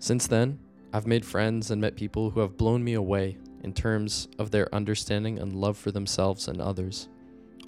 [0.00, 0.58] Since then,
[0.92, 3.36] I've made friends and met people who have blown me away
[3.68, 7.10] in terms of their understanding and love for themselves and others.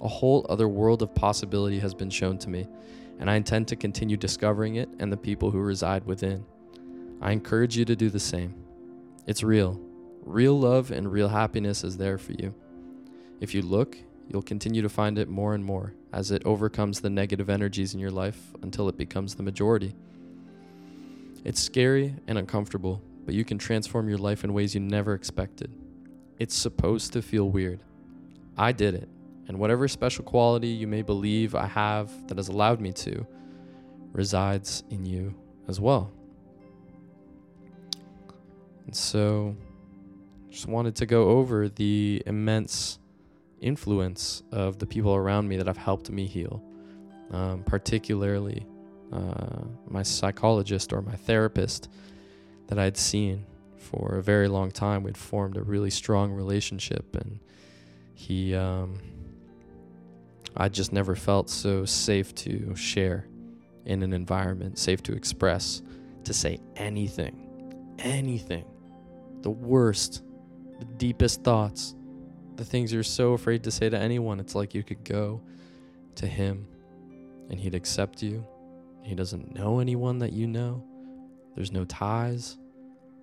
[0.01, 2.67] A whole other world of possibility has been shown to me,
[3.19, 6.43] and I intend to continue discovering it and the people who reside within.
[7.21, 8.55] I encourage you to do the same.
[9.27, 9.79] It's real.
[10.23, 12.51] Real love and real happiness is there for you.
[13.39, 13.95] If you look,
[14.27, 17.99] you'll continue to find it more and more as it overcomes the negative energies in
[17.99, 19.93] your life until it becomes the majority.
[21.45, 25.71] It's scary and uncomfortable, but you can transform your life in ways you never expected.
[26.41, 27.83] It's supposed to feel weird.
[28.57, 29.07] I did it,
[29.47, 33.27] and whatever special quality you may believe I have that has allowed me to
[34.11, 35.35] resides in you
[35.67, 36.11] as well.
[38.87, 39.55] And so,
[40.49, 42.97] just wanted to go over the immense
[43.59, 46.63] influence of the people around me that have helped me heal,
[47.29, 48.65] um, particularly
[49.13, 51.87] uh, my psychologist or my therapist
[52.65, 53.45] that I'd seen
[53.91, 55.03] for a very long time.
[55.03, 57.39] We'd formed a really strong relationship, and
[58.13, 58.99] he, um,
[60.55, 63.27] I just never felt so safe to share
[63.85, 65.81] in an environment, safe to express,
[66.23, 68.65] to say anything, anything,
[69.41, 70.23] the worst,
[70.79, 71.95] the deepest thoughts,
[72.55, 74.39] the things you're so afraid to say to anyone.
[74.39, 75.41] It's like you could go
[76.15, 76.67] to him
[77.49, 78.45] and he'd accept you.
[79.01, 80.83] He doesn't know anyone that you know.
[81.55, 82.57] There's no ties.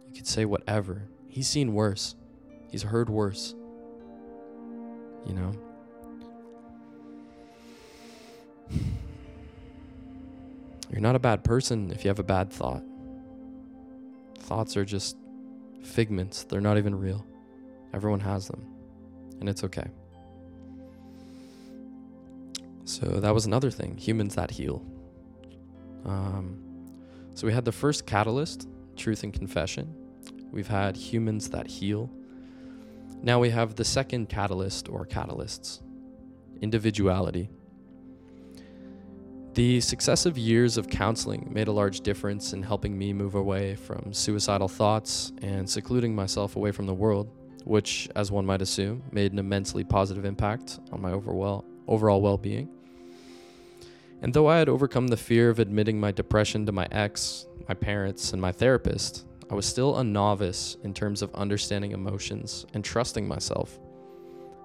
[0.09, 1.09] You could say whatever.
[1.29, 2.17] He's seen worse.
[2.71, 3.55] He's heard worse.
[5.27, 5.53] You know?
[10.91, 12.83] You're not a bad person if you have a bad thought.
[14.39, 15.17] Thoughts are just
[15.83, 17.27] figments, they're not even real.
[17.93, 18.67] Everyone has them,
[19.41, 19.89] and it's okay.
[22.85, 24.83] So that was another thing humans that heal.
[26.05, 26.59] Um,
[27.35, 28.67] so we had the first catalyst,
[28.97, 29.95] truth and confession.
[30.51, 32.11] We've had humans that heal.
[33.23, 35.81] Now we have the second catalyst or catalysts
[36.61, 37.49] individuality.
[39.55, 44.13] The successive years of counseling made a large difference in helping me move away from
[44.13, 47.29] suicidal thoughts and secluding myself away from the world,
[47.65, 52.69] which, as one might assume, made an immensely positive impact on my overall, well being.
[54.23, 57.75] And though I had overcome the fear of admitting my depression to my ex, my
[57.75, 62.85] parents, and my therapist, I was still a novice in terms of understanding emotions and
[62.85, 63.79] trusting myself.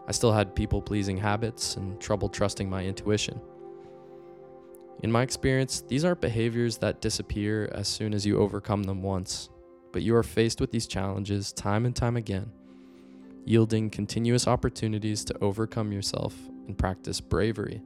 [0.08, 3.40] I still had people pleasing habits and trouble trusting my intuition.
[5.02, 9.50] In my experience, these aren't behaviors that disappear as soon as you overcome them once,
[9.94, 12.52] but you are faced with these challenges time and time again,
[13.46, 16.36] yielding continuous opportunities to overcome yourself
[16.68, 17.82] and practice bravery.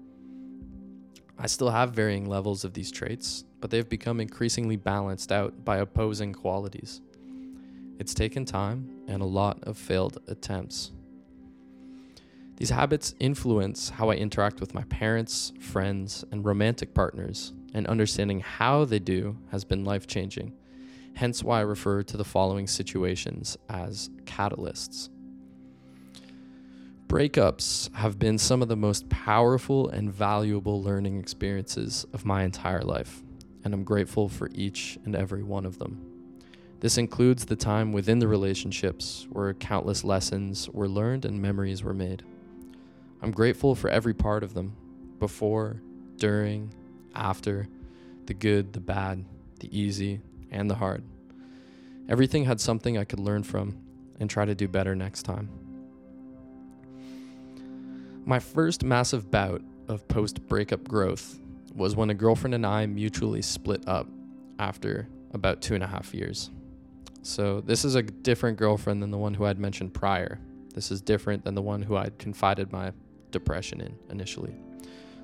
[1.37, 5.77] I still have varying levels of these traits, but they've become increasingly balanced out by
[5.77, 7.01] opposing qualities.
[7.99, 10.91] It's taken time and a lot of failed attempts.
[12.57, 18.39] These habits influence how I interact with my parents, friends, and romantic partners, and understanding
[18.39, 20.53] how they do has been life changing.
[21.13, 25.09] Hence, why I refer to the following situations as catalysts.
[27.07, 32.81] Breakups have been some of the most powerful and valuable learning experiences of my entire
[32.81, 33.23] life,
[33.63, 36.17] and I'm grateful for each and every one of them.
[36.79, 41.93] This includes the time within the relationships where countless lessons were learned and memories were
[41.93, 42.23] made.
[43.21, 44.75] I'm grateful for every part of them
[45.19, 45.81] before,
[46.17, 46.71] during,
[47.15, 47.67] after,
[48.27, 49.25] the good, the bad,
[49.59, 51.03] the easy, and the hard.
[52.07, 53.77] Everything had something I could learn from
[54.19, 55.49] and try to do better next time.
[58.25, 61.39] My first massive bout of post breakup growth
[61.77, 64.07] was when a girlfriend and I mutually split up
[64.59, 66.49] after about two and a half years.
[67.21, 70.39] So, this is a different girlfriend than the one who I'd mentioned prior.
[70.73, 72.91] This is different than the one who I'd confided my
[73.31, 74.55] depression in initially.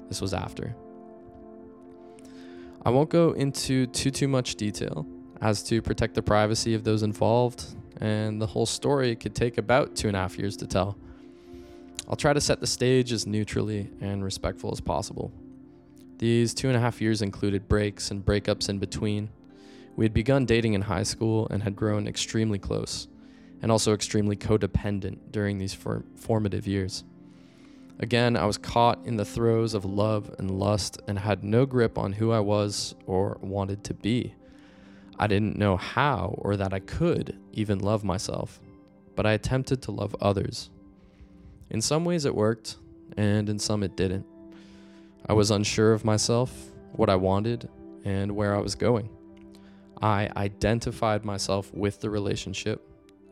[0.10, 0.76] This was after.
[2.86, 5.08] I won't go into too too much detail
[5.42, 7.66] as to protect the privacy of those involved,
[8.02, 10.98] and the whole story could take about two and a half years to tell.
[12.10, 15.32] I'll try to set the stage as neutrally and respectful as possible.
[16.23, 19.27] These two and a half years included breaks and breakups in between.
[19.97, 23.09] We had begun dating in high school and had grown extremely close,
[23.62, 27.03] and also extremely codependent during these for- formative years.
[27.99, 31.97] Again, I was caught in the throes of love and lust and had no grip
[31.97, 34.33] on who I was or wanted to be.
[35.19, 38.62] I didn't know how or that I could even love myself,
[39.17, 40.69] but I attempted to love others
[41.69, 42.77] in some ways it worked,
[43.17, 44.25] and in some it didn't.
[45.27, 46.51] I was unsure of myself,
[46.91, 47.69] what I wanted,
[48.03, 49.09] and where I was going.
[50.01, 52.86] I identified myself with the relationship,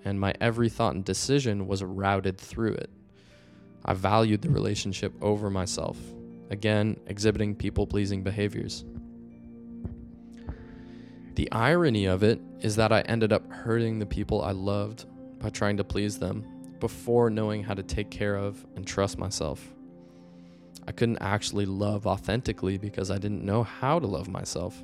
[0.06, 2.90] and my every thought and decision was routed through it.
[3.84, 5.98] I valued the relationship over myself,
[6.50, 8.86] again, exhibiting people pleasing behaviors.
[11.36, 15.06] The irony of it is that I ended up hurting the people I loved
[15.40, 16.46] by trying to please them
[16.80, 19.74] before knowing how to take care of and trust myself.
[20.92, 24.84] I couldn't actually love authentically because I didn't know how to love myself.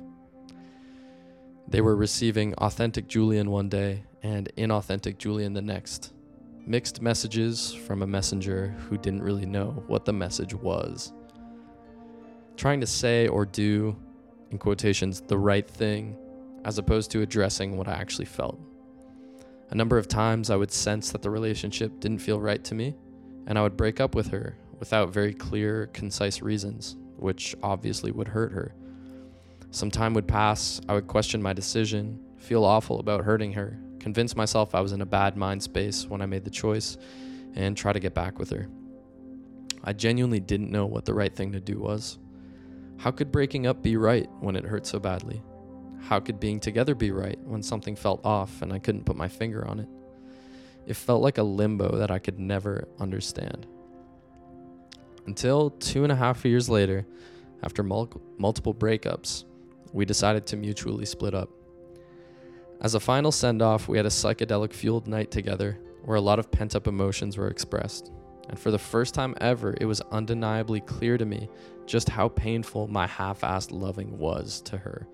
[1.68, 6.14] They were receiving authentic Julian one day and inauthentic Julian the next.
[6.64, 11.12] Mixed messages from a messenger who didn't really know what the message was.
[12.56, 13.94] Trying to say or do,
[14.50, 16.16] in quotations, the right thing,
[16.64, 18.58] as opposed to addressing what I actually felt.
[19.68, 22.96] A number of times I would sense that the relationship didn't feel right to me,
[23.46, 28.28] and I would break up with her without very clear, concise reasons, which obviously would
[28.28, 28.74] hurt her.
[29.70, 34.36] Some time would pass, I would question my decision, feel awful about hurting her, convince
[34.36, 36.96] myself I was in a bad mind space when I made the choice,
[37.54, 38.68] and try to get back with her.
[39.84, 42.18] I genuinely didn't know what the right thing to do was.
[42.98, 45.42] How could breaking up be right when it hurt so badly?
[46.00, 49.28] How could being together be right when something felt off and I couldn't put my
[49.28, 49.88] finger on it?
[50.86, 53.66] It felt like a limbo that I could never understand.
[55.28, 57.06] Until two and a half years later,
[57.62, 59.44] after mul- multiple breakups,
[59.92, 61.50] we decided to mutually split up.
[62.80, 66.38] As a final send off, we had a psychedelic fueled night together where a lot
[66.38, 68.10] of pent up emotions were expressed.
[68.48, 71.50] And for the first time ever, it was undeniably clear to me
[71.84, 75.06] just how painful my half assed loving was to her.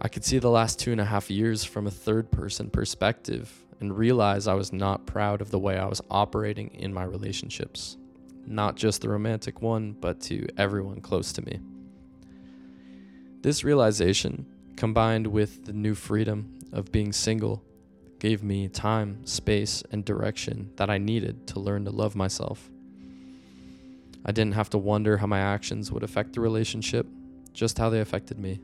[0.00, 3.64] I could see the last two and a half years from a third person perspective
[3.78, 7.98] and realize I was not proud of the way I was operating in my relationships.
[8.46, 11.60] Not just the romantic one, but to everyone close to me.
[13.42, 17.62] This realization, combined with the new freedom of being single,
[18.18, 22.70] gave me time, space, and direction that I needed to learn to love myself.
[24.24, 27.06] I didn't have to wonder how my actions would affect the relationship,
[27.52, 28.60] just how they affected me.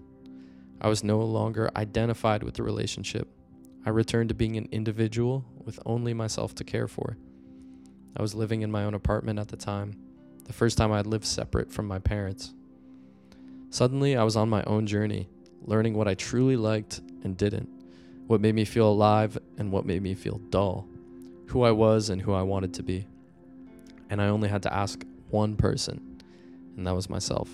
[0.80, 3.28] I was no longer identified with the relationship.
[3.84, 7.18] I returned to being an individual with only myself to care for.
[8.16, 9.96] I was living in my own apartment at the time,
[10.44, 12.52] the first time I had lived separate from my parents.
[13.70, 15.28] Suddenly, I was on my own journey,
[15.62, 17.68] learning what I truly liked and didn't,
[18.26, 20.88] what made me feel alive and what made me feel dull,
[21.46, 23.06] who I was and who I wanted to be.
[24.08, 26.22] And I only had to ask one person,
[26.76, 27.48] and that was myself.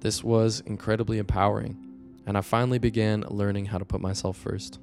[0.00, 1.76] This was incredibly empowering,
[2.26, 4.80] and I finally began learning how to put myself first.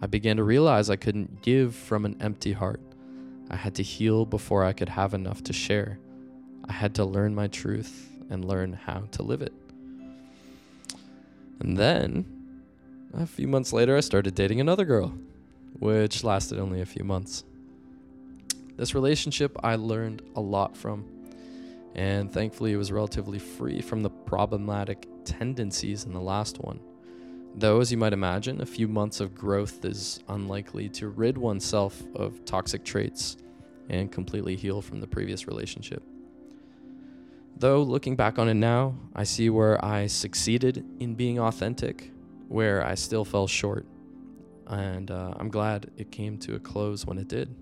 [0.00, 2.80] I began to realize I couldn't give from an empty heart.
[3.50, 5.98] I had to heal before I could have enough to share.
[6.68, 9.52] I had to learn my truth and learn how to live it.
[11.60, 12.24] And then,
[13.14, 15.14] a few months later, I started dating another girl,
[15.78, 17.44] which lasted only a few months.
[18.76, 21.04] This relationship I learned a lot from.
[21.94, 26.80] And thankfully, it was relatively free from the problematic tendencies in the last one.
[27.54, 32.02] Though, as you might imagine, a few months of growth is unlikely to rid oneself
[32.14, 33.36] of toxic traits
[33.90, 36.02] and completely heal from the previous relationship.
[37.58, 42.10] Though, looking back on it now, I see where I succeeded in being authentic,
[42.48, 43.86] where I still fell short,
[44.66, 47.54] and uh, I'm glad it came to a close when it did.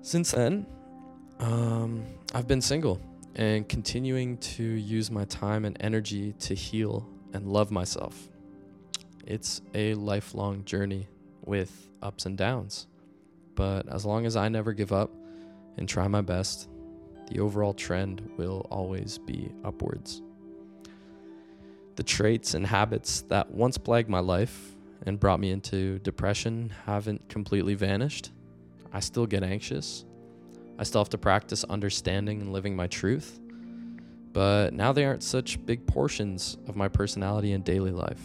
[0.00, 0.66] Since then,
[1.38, 2.04] um,
[2.34, 3.00] I've been single
[3.36, 8.30] and continuing to use my time and energy to heal and love myself.
[9.26, 11.06] It's a lifelong journey
[11.44, 12.86] with ups and downs,
[13.54, 15.10] but as long as I never give up
[15.76, 16.70] and try my best,
[17.30, 20.22] the overall trend will always be upwards.
[21.96, 24.74] The traits and habits that once plagued my life
[25.04, 28.30] and brought me into depression haven't completely vanished.
[28.94, 30.05] I still get anxious.
[30.78, 33.40] I still have to practice understanding and living my truth.
[34.32, 38.20] But now they aren't such big portions of my personality and daily life.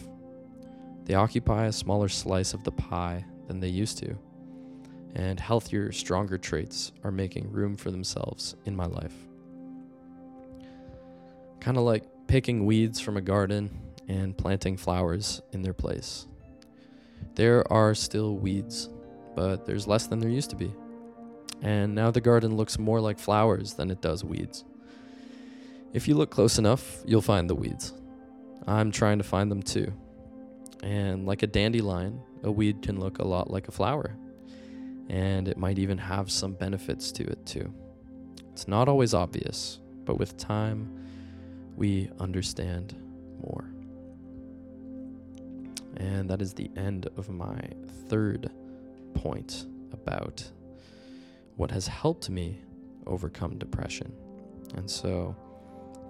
[1.06, 4.18] They occupy a smaller slice of the pie than they used to.
[5.16, 9.16] And healthier, stronger traits are making room for themselves in my life.
[11.60, 13.70] Kind of like picking weeds from a garden
[14.08, 16.28] and planting flowers in their place.
[17.36, 18.90] There are still weeds,
[19.36, 20.74] but there's less than there used to be.
[21.62, 24.64] And now the garden looks more like flowers than it does weeds.
[25.94, 27.94] If you look close enough, you'll find the weeds.
[28.66, 29.94] I'm trying to find them too.
[30.82, 34.16] And like a dandelion, a weed can look a lot like a flower.
[35.10, 37.72] And it might even have some benefits to it too.
[38.54, 40.98] It's not always obvious, but with time,
[41.76, 42.96] we understand
[43.42, 43.66] more.
[45.98, 47.60] And that is the end of my
[48.08, 48.50] third
[49.14, 50.50] point about
[51.62, 52.60] what has helped me
[53.06, 54.12] overcome depression.
[54.74, 55.36] And so,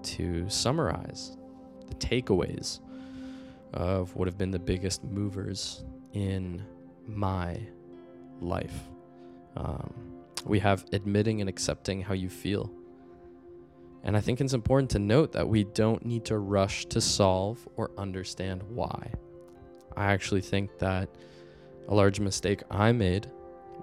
[0.04, 1.36] to summarize
[1.90, 2.80] the takeaways
[3.74, 5.84] of what have been the biggest movers
[6.14, 6.64] in
[7.06, 7.60] my
[8.40, 8.80] life,
[9.58, 9.94] um,
[10.46, 12.72] we have admitting and accepting how you feel.
[14.06, 17.68] And I think it's important to note that we don't need to rush to solve
[17.76, 19.12] or understand why.
[19.98, 21.10] I actually think that
[21.90, 23.30] a large mistake I made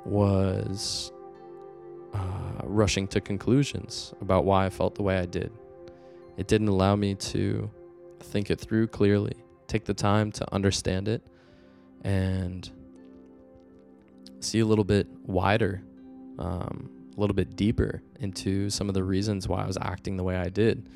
[0.07, 1.13] was
[2.15, 5.53] uh, rushing to conclusions about why I felt the way I did.
[6.37, 7.71] It didn't allow me to
[8.21, 9.35] think it through clearly,
[9.67, 11.23] take the time to understand it,
[12.03, 12.71] and
[14.41, 15.83] see a little bit wider
[16.39, 20.23] um, a little bit deeper into some of the reasons why I was acting the
[20.23, 20.89] way I did.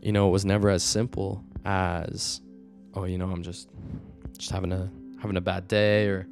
[0.00, 2.40] You know, it was never as simple as,
[2.94, 3.68] oh, you know, I'm just
[4.38, 4.88] just having a
[5.20, 6.28] having a bad day or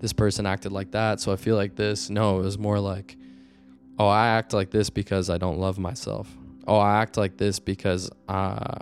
[0.00, 2.10] this person acted like that, so I feel like this.
[2.10, 3.16] No, it was more like,
[3.98, 6.28] oh, I act like this because I don't love myself.
[6.66, 8.78] Oh, I act like this because uh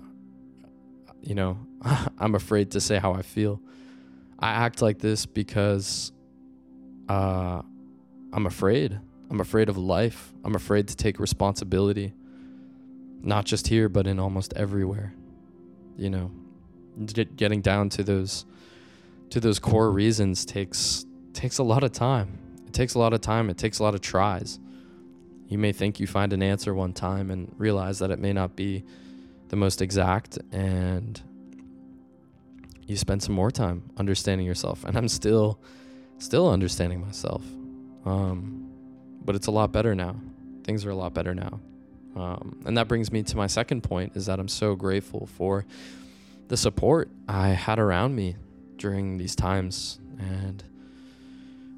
[1.22, 1.58] you know,
[2.18, 3.60] I'm afraid to say how I feel.
[4.38, 6.12] I act like this because
[7.08, 7.62] uh
[8.32, 9.00] I'm afraid.
[9.30, 10.32] I'm afraid of life.
[10.44, 12.12] I'm afraid to take responsibility.
[13.22, 15.14] Not just here, but in almost everywhere.
[15.96, 16.30] You know,
[17.36, 18.44] getting down to those
[19.30, 22.38] to those core reasons takes takes a lot of time.
[22.66, 23.50] It takes a lot of time.
[23.50, 24.58] It takes a lot of tries.
[25.48, 28.56] You may think you find an answer one time and realize that it may not
[28.56, 28.84] be
[29.48, 31.20] the most exact and
[32.86, 35.60] you spend some more time understanding yourself and I'm still
[36.18, 37.42] still understanding myself.
[38.04, 38.70] Um,
[39.24, 40.16] but it's a lot better now.
[40.64, 41.60] Things are a lot better now.
[42.16, 45.66] Um, and that brings me to my second point is that I'm so grateful for
[46.48, 48.36] the support I had around me
[48.76, 49.98] during these times.
[50.18, 50.64] And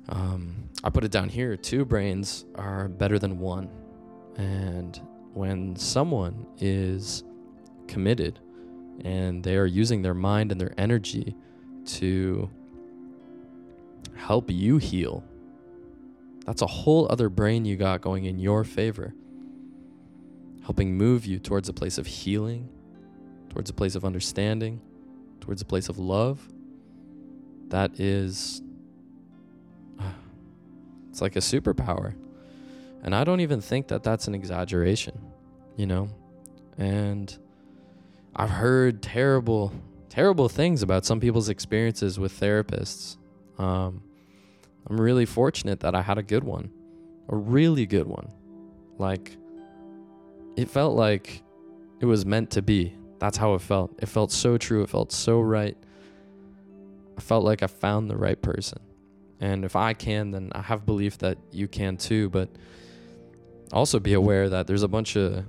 [0.09, 3.71] um, I put it down here two brains are better than one.
[4.37, 5.01] And
[5.35, 7.25] when someone is
[7.87, 8.39] committed
[9.05, 11.35] and they are using their mind and their energy
[11.87, 12.51] to
[14.15, 15.25] help you heal
[16.49, 19.13] that's a whole other brain you got going in your favor,
[20.65, 22.71] helping move you towards a place of healing,
[23.51, 24.81] towards a place of understanding,
[25.43, 26.49] towards a place of love.
[27.69, 28.63] That is,
[31.19, 32.15] it's like a superpower.
[33.03, 35.21] And I don't even think that that's an exaggeration,
[35.77, 36.09] you know?
[36.77, 37.37] And
[38.37, 39.73] I've heard terrible,
[40.09, 43.17] terrible things about some people's experiences with therapists.
[43.59, 44.03] Um,
[44.89, 46.71] I'm really fortunate that I had a good one,
[47.29, 48.31] a really good one.
[48.97, 49.37] Like,
[50.57, 51.43] it felt like
[51.99, 52.95] it was meant to be.
[53.19, 53.93] That's how it felt.
[54.01, 54.83] It felt so true.
[54.83, 55.77] It felt so right.
[57.17, 58.79] I felt like I found the right person.
[59.41, 62.29] And if I can, then I have belief that you can too.
[62.29, 62.49] But
[63.73, 65.45] also be aware that there's a bunch of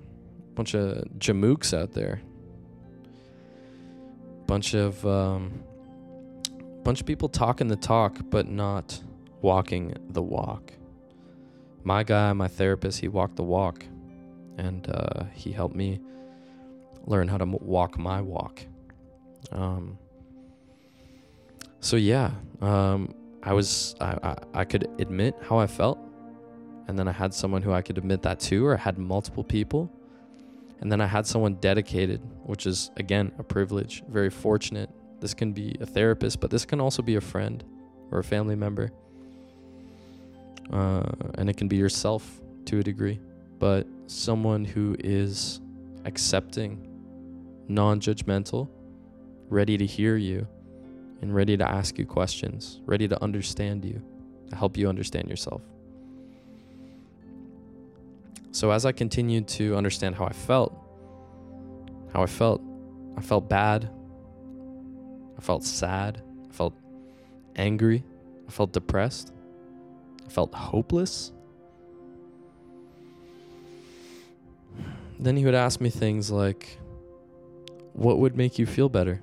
[0.56, 2.22] bunch of jamooks out there.
[4.46, 5.64] Bunch of um,
[6.84, 9.02] bunch of people talking the talk but not
[9.42, 10.74] walking the walk.
[11.84, 13.86] My guy, my therapist, he walked the walk,
[14.58, 16.00] and uh, he helped me
[17.06, 18.62] learn how to m- walk my walk.
[19.52, 19.98] Um,
[21.80, 22.32] so yeah,
[22.62, 23.14] um,
[23.44, 25.98] I was I, I I could admit how I felt,
[26.88, 29.44] and then I had someone who I could admit that to, or I had multiple
[29.44, 29.92] people,
[30.82, 34.90] and then I had someone dedicated, which is again a privilege, very fortunate.
[35.20, 37.64] This can be a therapist, but this can also be a friend
[38.12, 38.92] or a family member,
[40.72, 41.04] uh,
[41.36, 43.20] and it can be yourself to a degree,
[43.58, 45.62] but someone who is
[46.06, 46.86] accepting,
[47.68, 48.70] non-judgmental,
[49.50, 50.48] ready to hear you
[51.22, 54.01] and ready to ask you questions, ready to understand you,
[54.49, 55.61] to help you understand yourself.
[58.51, 60.76] So, as I continued to understand how I felt,
[62.11, 62.61] how I felt,
[63.17, 63.89] I felt bad,
[65.38, 66.74] I felt sad, I felt
[67.55, 68.03] angry,
[68.47, 69.34] I felt depressed,
[70.26, 71.32] I felt hopeless.
[75.20, 76.80] Then he would ask me things like,
[77.93, 79.22] What would make you feel better?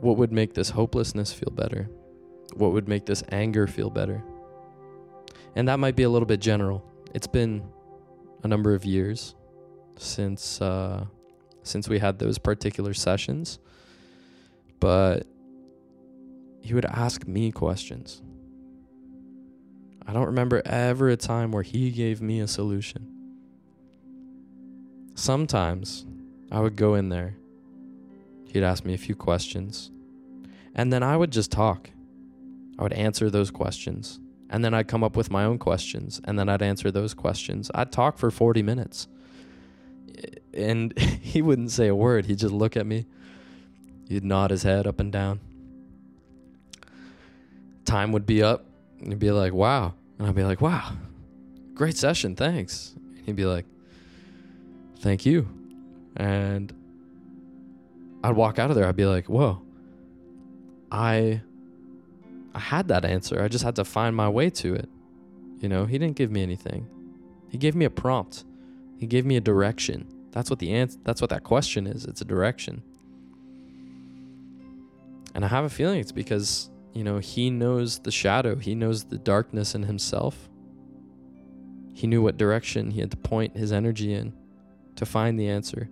[0.00, 1.88] What would make this hopelessness feel better?
[2.54, 4.22] What would make this anger feel better?
[5.54, 6.84] And that might be a little bit general.
[7.14, 7.62] It's been
[8.42, 9.34] a number of years
[9.96, 11.04] since uh,
[11.62, 13.58] since we had those particular sessions,
[14.78, 15.26] but
[16.62, 18.22] he would ask me questions.
[20.06, 23.06] I don't remember ever a time where he gave me a solution.
[25.14, 26.06] Sometimes
[26.50, 27.36] I would go in there
[28.52, 29.90] He'd ask me a few questions.
[30.74, 31.90] And then I would just talk.
[32.78, 34.18] I would answer those questions.
[34.48, 36.20] And then I'd come up with my own questions.
[36.24, 37.70] And then I'd answer those questions.
[37.74, 39.06] I'd talk for 40 minutes.
[40.52, 42.26] And he wouldn't say a word.
[42.26, 43.06] He'd just look at me.
[44.08, 45.38] He'd nod his head up and down.
[47.84, 48.64] Time would be up.
[48.98, 49.94] And he'd be like, wow.
[50.18, 50.92] And I'd be like, wow,
[51.74, 52.34] great session.
[52.34, 52.94] Thanks.
[52.96, 53.64] And he'd be like,
[54.98, 55.48] thank you.
[56.16, 56.72] And
[58.22, 58.86] I'd walk out of there.
[58.86, 59.62] I'd be like, whoa,
[60.90, 61.42] I,
[62.54, 63.42] I had that answer.
[63.42, 64.88] I just had to find my way to it.
[65.60, 66.86] You know, he didn't give me anything.
[67.48, 68.44] He gave me a prompt.
[68.98, 70.06] He gave me a direction.
[70.30, 70.98] That's what the answer.
[71.04, 72.04] That's what that question is.
[72.04, 72.82] It's a direction.
[75.34, 78.56] And I have a feeling it's because you know he knows the shadow.
[78.56, 80.48] He knows the darkness in himself.
[81.94, 84.32] He knew what direction he had to point his energy in
[84.96, 85.88] to find the answer.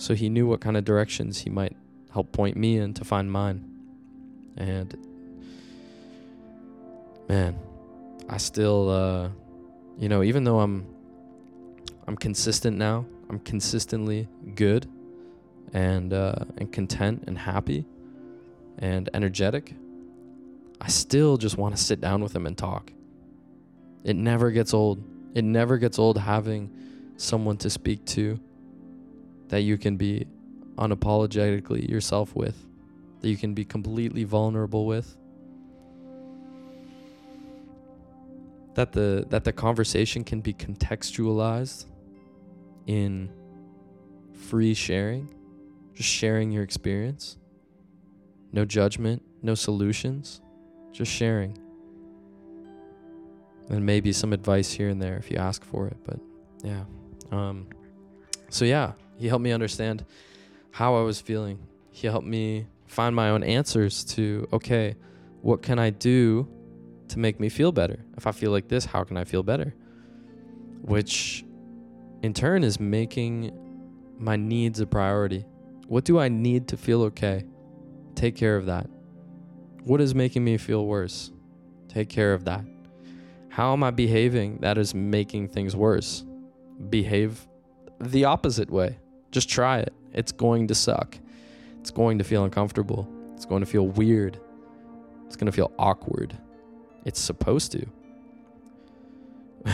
[0.00, 1.76] So he knew what kind of directions he might
[2.10, 3.62] help point me in to find mine.
[4.56, 4.96] And
[7.28, 7.58] man,
[8.26, 9.28] I still uh
[9.98, 10.86] you know, even though I'm
[12.08, 14.86] I'm consistent now, I'm consistently good
[15.74, 17.84] and uh and content and happy
[18.78, 19.74] and energetic.
[20.80, 22.90] I still just want to sit down with him and talk.
[24.02, 25.04] It never gets old.
[25.34, 26.70] It never gets old having
[27.18, 28.40] someone to speak to
[29.50, 30.26] that you can be
[30.76, 32.56] unapologetically yourself with,
[33.20, 35.16] that you can be completely vulnerable with.
[38.74, 41.86] That the that the conversation can be contextualized
[42.86, 43.28] in
[44.32, 45.28] free sharing,
[45.94, 47.36] just sharing your experience.
[48.52, 50.40] No judgment, no solutions,
[50.92, 51.58] just sharing.
[53.68, 56.20] And maybe some advice here and there if you ask for it, but
[56.62, 56.84] yeah.
[57.32, 57.66] Um
[58.48, 60.06] so yeah, he helped me understand
[60.70, 61.58] how I was feeling.
[61.90, 64.96] He helped me find my own answers to, okay,
[65.42, 66.48] what can I do
[67.08, 68.02] to make me feel better?
[68.16, 69.74] If I feel like this, how can I feel better?
[70.80, 71.44] Which
[72.22, 73.52] in turn is making
[74.18, 75.44] my needs a priority.
[75.86, 77.44] What do I need to feel okay?
[78.14, 78.88] Take care of that.
[79.84, 81.30] What is making me feel worse?
[81.88, 82.64] Take care of that.
[83.50, 86.24] How am I behaving that is making things worse?
[86.88, 87.46] Behave
[88.00, 88.99] the opposite way.
[89.30, 89.92] Just try it.
[90.12, 91.16] It's going to suck.
[91.80, 93.08] It's going to feel uncomfortable.
[93.34, 94.38] It's going to feel weird.
[95.26, 96.36] It's going to feel awkward.
[97.04, 97.86] It's supposed to.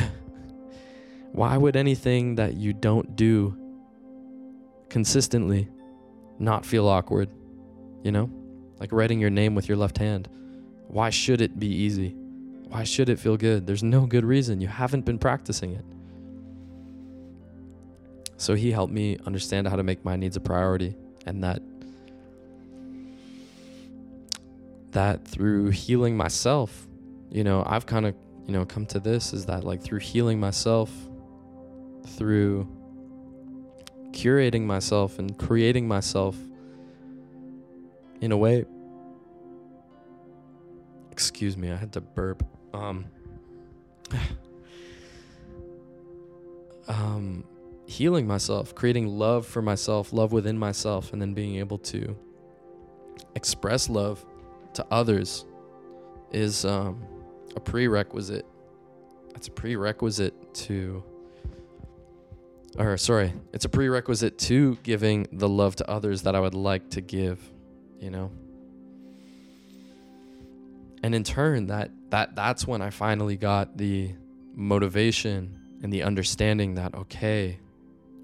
[1.32, 3.56] Why would anything that you don't do
[4.88, 5.68] consistently
[6.38, 7.30] not feel awkward?
[8.02, 8.30] You know?
[8.78, 10.28] Like writing your name with your left hand.
[10.88, 12.10] Why should it be easy?
[12.68, 13.66] Why should it feel good?
[13.66, 14.60] There's no good reason.
[14.60, 15.84] You haven't been practicing it.
[18.36, 20.94] So he helped me understand how to make my needs a priority
[21.26, 21.62] and that
[24.92, 26.86] that through healing myself,
[27.30, 28.14] you know, I've kind of
[28.46, 30.90] you know, come to this is that like through healing myself,
[32.06, 32.68] through
[34.12, 36.36] curating myself and creating myself
[38.20, 38.64] in a way
[41.16, 42.42] excuse me, I had to burp.
[42.74, 43.06] Um
[46.88, 47.42] um
[47.86, 52.16] healing myself, creating love for myself, love within myself and then being able to
[53.34, 54.24] express love
[54.74, 55.46] to others
[56.32, 57.02] is um
[57.54, 58.44] a prerequisite.
[59.34, 61.02] It's a prerequisite to
[62.78, 66.90] or sorry, it's a prerequisite to giving the love to others that I would like
[66.90, 67.40] to give,
[67.98, 68.30] you know.
[71.02, 74.12] And in turn, that that that's when I finally got the
[74.54, 77.60] motivation and the understanding that okay,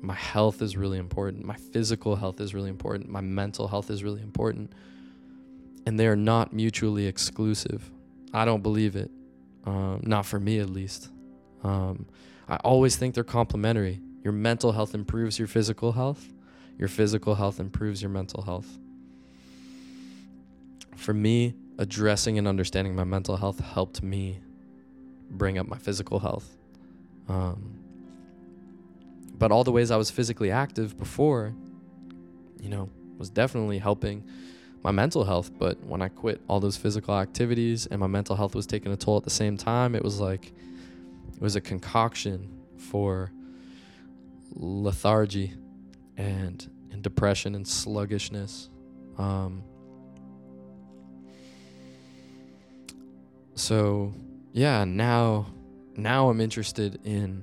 [0.03, 4.03] my health is really important, my physical health is really important, my mental health is
[4.03, 4.72] really important,
[5.86, 7.90] and they are not mutually exclusive.
[8.34, 9.11] I don't believe it,
[9.64, 11.09] um, not for me at least.
[11.62, 12.07] Um,
[12.48, 14.00] I always think they're complementary.
[14.24, 16.32] Your mental health improves your physical health.
[16.78, 18.66] Your physical health improves your mental health.
[20.96, 24.40] For me, addressing and understanding my mental health helped me
[25.30, 26.57] bring up my physical health.
[27.28, 27.82] Um,
[29.43, 31.53] but all the ways I was physically active before,
[32.61, 32.88] you know,
[33.18, 34.22] was definitely helping
[34.84, 35.51] my mental health.
[35.59, 38.97] But when I quit all those physical activities and my mental health was taking a
[38.97, 40.53] toll at the same time, it was like,
[41.34, 43.32] it was a concoction for
[44.55, 45.55] lethargy
[46.16, 48.70] and, and depression and sluggishness.
[49.18, 49.64] Um,
[53.57, 54.14] so
[54.53, 55.47] yeah, now
[55.97, 57.43] now I'm interested in,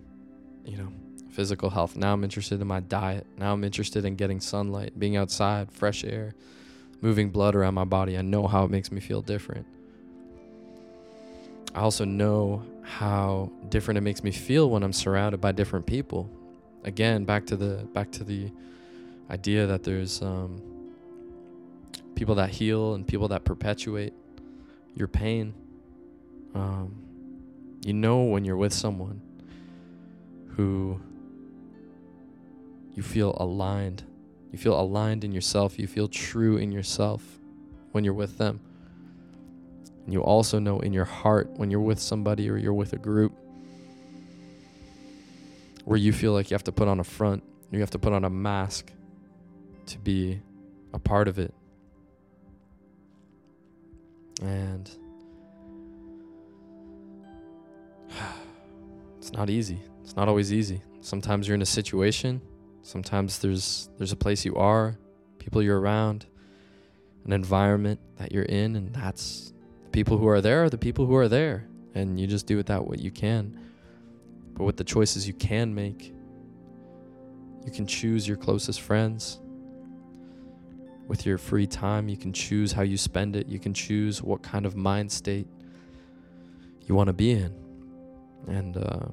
[0.63, 0.93] you know,
[1.39, 1.95] physical health.
[1.95, 3.25] Now I'm interested in my diet.
[3.37, 6.35] Now I'm interested in getting sunlight, being outside, fresh air,
[6.99, 8.17] moving blood around my body.
[8.17, 9.65] I know how it makes me feel different.
[11.73, 16.29] I also know how different it makes me feel when I'm surrounded by different people.
[16.83, 18.51] Again, back to the back to the
[19.29, 20.61] idea that there's um,
[22.15, 24.11] people that heal and people that perpetuate
[24.93, 25.53] your pain.
[26.53, 27.01] Um,
[27.85, 29.21] you know when you're with someone
[30.57, 30.99] who
[32.95, 34.03] you feel aligned.
[34.51, 35.77] You feel aligned in yourself.
[35.77, 37.23] You feel true in yourself
[37.91, 38.59] when you're with them.
[40.05, 42.97] And you also know in your heart when you're with somebody or you're with a
[42.97, 43.33] group
[45.85, 48.13] where you feel like you have to put on a front, you have to put
[48.13, 48.91] on a mask
[49.87, 50.41] to be
[50.93, 51.53] a part of it.
[54.41, 54.89] And
[59.17, 59.79] it's not easy.
[60.03, 60.81] It's not always easy.
[61.01, 62.41] Sometimes you're in a situation,
[62.89, 64.97] sometimes there's there's a place you are,
[65.37, 66.25] people you're around,
[67.25, 71.05] an environment that you're in and that's the people who are there are the people
[71.05, 73.57] who are there and you just do with that what you can.
[74.53, 76.13] But with the choices you can make,
[77.65, 79.39] you can choose your closest friends.
[81.07, 83.47] With your free time, you can choose how you spend it.
[83.47, 85.47] You can choose what kind of mind state
[86.85, 87.53] you want to be in.
[88.47, 89.07] And uh,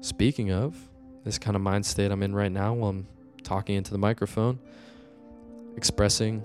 [0.00, 0.87] speaking of
[1.28, 3.06] this kind of mind state I'm in right now while I'm
[3.42, 4.58] talking into the microphone,
[5.76, 6.42] expressing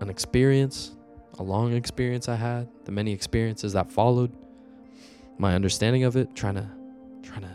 [0.00, 0.92] an experience,
[1.38, 4.30] a long experience I had, the many experiences that followed,
[5.38, 6.68] my understanding of it, trying to
[7.22, 7.50] trying to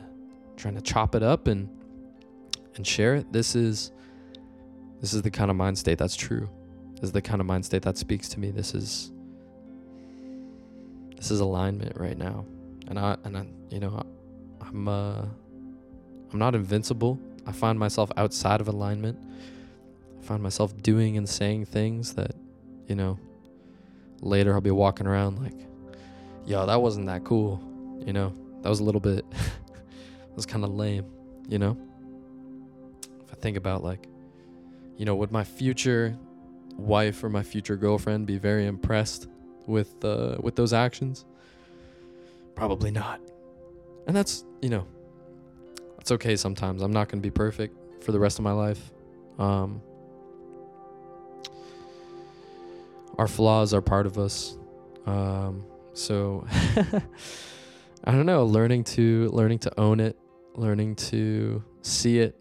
[0.58, 1.70] trying to chop it up and
[2.76, 3.32] and share it.
[3.32, 3.92] This is
[5.00, 6.50] this is the kind of mind state that's true.
[6.96, 8.50] This is the kind of mind state that speaks to me.
[8.50, 9.12] This is
[11.18, 12.46] this is alignment right now.
[12.88, 14.04] And I and I you know,
[14.62, 15.26] I'm uh
[16.32, 17.20] I'm not invincible.
[17.45, 19.18] I find myself outside of alignment.
[20.20, 22.36] I find myself doing and saying things that,
[22.88, 23.18] you know,
[24.22, 25.68] later I'll be walking around like,
[26.45, 27.64] yo, that wasn't that cool.
[28.05, 31.05] You know, that was a little bit, that was kind of lame,
[31.47, 31.78] you know?
[33.22, 34.07] If I think about like,
[34.97, 36.16] you know, would my future
[36.78, 39.28] wife or my future girlfriend be very impressed
[39.66, 41.26] with uh, with those actions?
[42.55, 43.22] Probably not.
[44.10, 44.88] And that's, you know,
[45.99, 46.82] it's okay sometimes.
[46.82, 48.91] I'm not going to be perfect for the rest of my life.
[49.38, 49.84] Um,
[53.20, 54.57] our flaws are part of us.
[55.05, 56.43] Um, so
[58.03, 60.18] I don't know, learning to learning to own it,
[60.55, 62.36] learning to see it.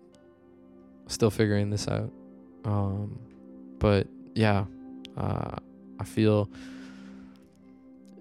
[1.06, 2.10] Still figuring this out.
[2.64, 3.20] Um,
[3.78, 4.64] but yeah,
[5.18, 5.56] uh,
[6.00, 6.48] I feel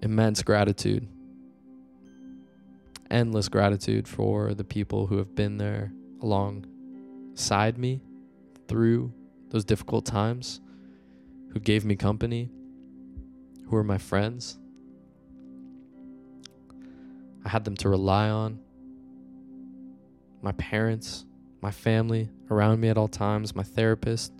[0.02, 1.08] immense gratitude,
[3.10, 8.00] endless gratitude for the people who have been there alongside me
[8.66, 9.12] through
[9.50, 10.60] those difficult times,
[11.52, 12.50] who gave me company,
[13.66, 14.58] who are my friends,
[17.44, 18.60] I had them to rely on.
[20.42, 21.24] My parents,
[21.62, 24.32] my family around me at all times, my therapist,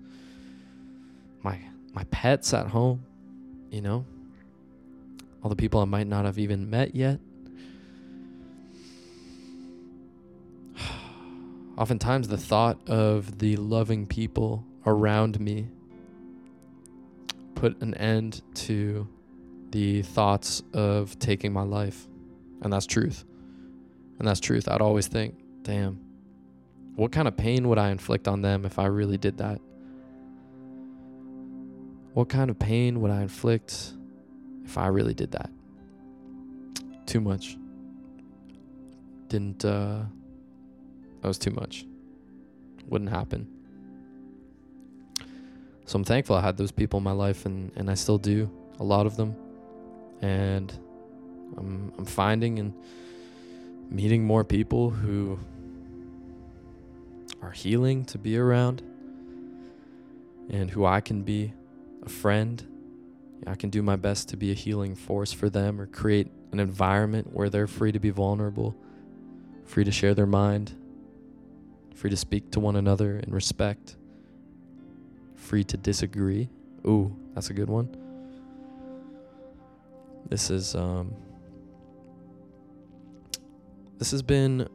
[1.43, 1.59] my
[1.95, 3.05] my pets at home,
[3.71, 4.05] you know,
[5.43, 7.19] all the people I might not have even met yet.
[11.79, 15.69] Oftentimes, the thought of the loving people around me
[17.55, 19.07] put an end to
[19.71, 22.09] the thoughts of taking my life.
[22.63, 23.25] And that's truth.
[24.19, 24.67] And that's truth.
[24.67, 26.01] I'd always think, damn,
[26.97, 29.61] what kind of pain would I inflict on them if I really did that?
[32.13, 33.93] What kind of pain would I inflict
[34.65, 35.51] if I really did that?
[37.07, 37.57] Too much.
[39.29, 40.03] Didn't, uh,
[41.21, 41.85] that was too much.
[42.87, 43.49] Wouldn't happen.
[45.87, 48.51] So I'm thankful I had those people in my life and, and I still do,
[48.79, 49.35] a lot of them.
[50.21, 50.73] And
[51.57, 52.75] I'm I'm finding and
[53.91, 55.39] meeting more people who
[57.41, 58.83] are healing to be around
[60.51, 61.53] and who I can be
[62.03, 62.63] a friend.
[63.47, 66.61] I can do my best to be a healing force for them or create an
[66.61, 68.77] environment where they're free to be vulnerable,
[69.65, 70.75] free to share their mind,
[71.99, 73.97] free to speak to one another in respect,
[75.35, 76.49] free to disagree.
[76.87, 77.89] Ooh, that's a good one.
[80.29, 81.13] This is um
[83.99, 84.69] this has been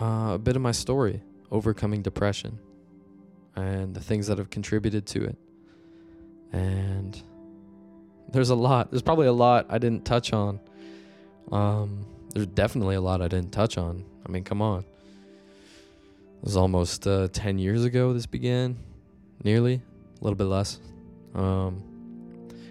[0.00, 2.60] uh, a bit of my story overcoming depression
[3.56, 5.36] and the things that have contributed to it.
[6.52, 7.20] And
[8.30, 8.92] there's a lot.
[8.92, 10.60] There's probably a lot I didn't touch on.
[11.50, 14.04] Um, there's definitely a lot I didn't touch on.
[14.24, 14.84] I mean, come on.
[16.46, 18.78] Was almost uh, 10 years ago this began,
[19.42, 19.74] nearly,
[20.20, 20.78] a little bit less.
[21.34, 21.82] Um,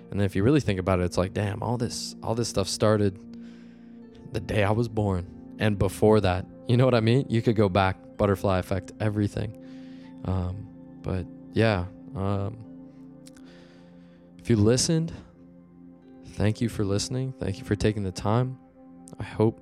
[0.09, 2.47] and then if you really think about it, it's like, damn, all this all this
[2.47, 3.19] stuff started
[4.31, 5.27] the day I was born
[5.59, 6.45] and before that.
[6.69, 7.25] You know what I mean?
[7.27, 9.61] You could go back, butterfly effect, everything.
[10.23, 10.69] Um,
[11.01, 11.83] but yeah,
[12.15, 12.55] um,
[14.37, 15.11] if you listened,
[16.27, 17.33] thank you for listening.
[17.41, 18.57] Thank you for taking the time.
[19.19, 19.59] I hope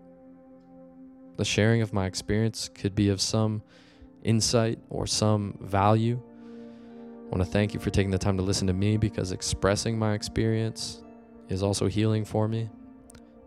[1.37, 3.63] the sharing of my experience could be of some
[4.23, 6.19] insight or some value.
[6.19, 9.97] I want to thank you for taking the time to listen to me because expressing
[9.97, 11.03] my experience
[11.49, 12.69] is also healing for me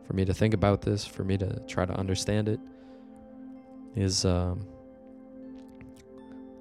[0.06, 2.60] for me to think about this, for me to try to understand it,
[3.96, 4.66] is um,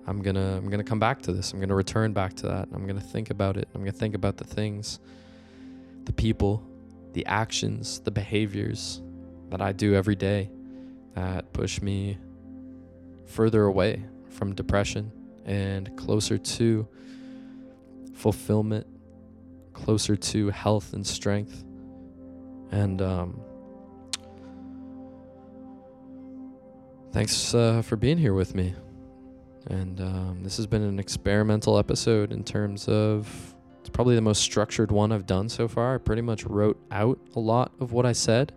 [0.07, 1.53] I'm gonna I'm gonna come back to this.
[1.53, 2.69] I'm gonna return back to that.
[2.73, 3.67] I'm gonna think about it.
[3.75, 4.99] I'm gonna think about the things,
[6.05, 6.63] the people,
[7.13, 9.01] the actions, the behaviors
[9.49, 10.49] that I do every day
[11.13, 12.17] that push me
[13.25, 15.11] further away from depression
[15.45, 16.87] and closer to
[18.13, 18.87] fulfillment,
[19.73, 21.65] closer to health and strength
[22.71, 23.39] and um,
[27.11, 28.73] thanks uh, for being here with me.
[29.67, 34.41] And um, this has been an experimental episode in terms of it's probably the most
[34.41, 35.95] structured one I've done so far.
[35.95, 38.53] I pretty much wrote out a lot of what I said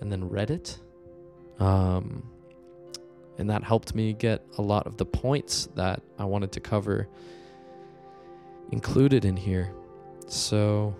[0.00, 0.78] and then read it.
[1.58, 2.29] Um,
[3.40, 7.08] and that helped me get a lot of the points that I wanted to cover
[8.70, 9.72] included in here.
[10.26, 10.94] So,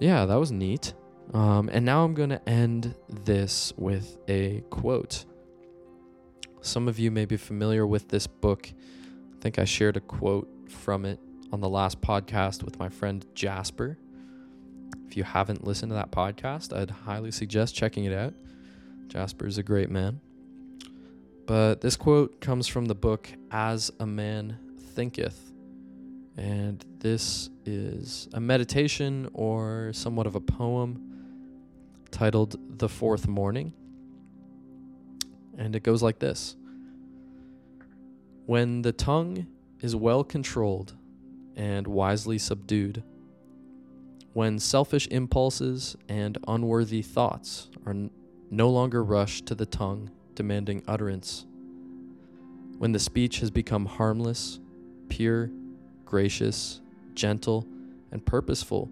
[0.00, 0.94] yeah, that was neat.
[1.34, 5.24] Um, and now I'm going to end this with a quote.
[6.62, 8.72] Some of you may be familiar with this book.
[8.72, 11.20] I think I shared a quote from it
[11.52, 13.98] on the last podcast with my friend Jasper.
[15.06, 18.34] If you haven't listened to that podcast, I'd highly suggest checking it out.
[19.08, 20.20] Jasper is a great man.
[21.46, 24.58] But this quote comes from the book As a Man
[24.94, 25.52] Thinketh.
[26.36, 31.00] And this is a meditation or somewhat of a poem
[32.10, 33.72] titled The Fourth Morning.
[35.56, 36.56] And it goes like this
[38.46, 39.46] When the tongue
[39.80, 40.96] is well controlled
[41.54, 43.04] and wisely subdued,
[44.32, 47.94] when selfish impulses and unworthy thoughts are
[48.50, 51.46] no longer rushed to the tongue demanding utterance,
[52.78, 54.60] when the speech has become harmless,
[55.08, 55.50] pure,
[56.04, 56.80] gracious,
[57.14, 57.66] gentle,
[58.12, 58.90] and purposeful,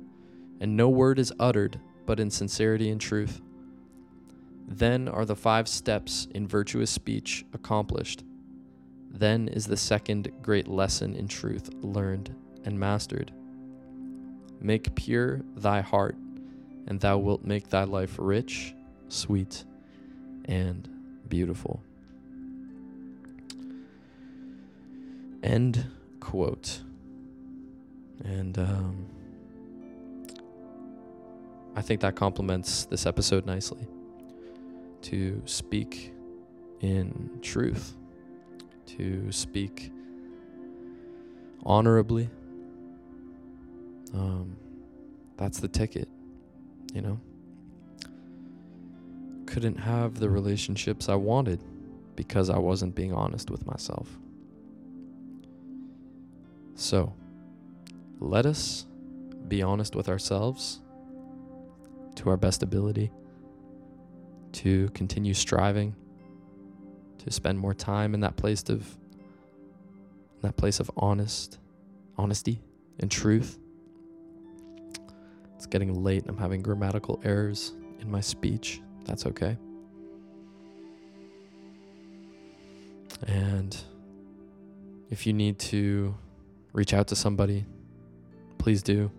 [0.60, 3.40] and no word is uttered but in sincerity and truth.
[4.66, 8.24] Then are the five steps in virtuous speech accomplished.
[9.10, 12.34] Then is the second great lesson in truth learned
[12.64, 13.32] and mastered.
[14.60, 16.16] Make pure thy heart,
[16.86, 18.74] and thou wilt make thy life rich,
[19.08, 19.64] sweet,
[20.46, 20.88] and
[21.28, 21.82] beautiful.
[25.42, 25.86] End
[26.20, 26.80] quote.
[28.24, 29.06] And um,
[31.76, 33.86] I think that complements this episode nicely.
[35.04, 36.12] to speak
[36.80, 37.94] in truth,
[38.86, 39.92] to speak
[41.64, 42.28] honorably.
[44.14, 44.56] Um,
[45.36, 46.08] that's the ticket,
[46.94, 47.20] you know?
[49.54, 51.62] Couldn't have the relationships I wanted
[52.16, 54.18] because I wasn't being honest with myself.
[56.74, 57.14] So,
[58.18, 58.86] let us
[59.46, 60.80] be honest with ourselves
[62.16, 63.12] to our best ability,
[64.54, 65.94] to continue striving,
[67.18, 68.98] to spend more time in that place of
[70.42, 71.60] that place of honest
[72.18, 72.60] honesty
[72.98, 73.60] and truth.
[75.54, 76.24] It's getting late.
[76.26, 78.80] I'm having grammatical errors in my speech.
[79.04, 79.56] That's okay.
[83.26, 83.76] And
[85.10, 86.14] if you need to
[86.72, 87.64] reach out to somebody,
[88.58, 89.10] please do.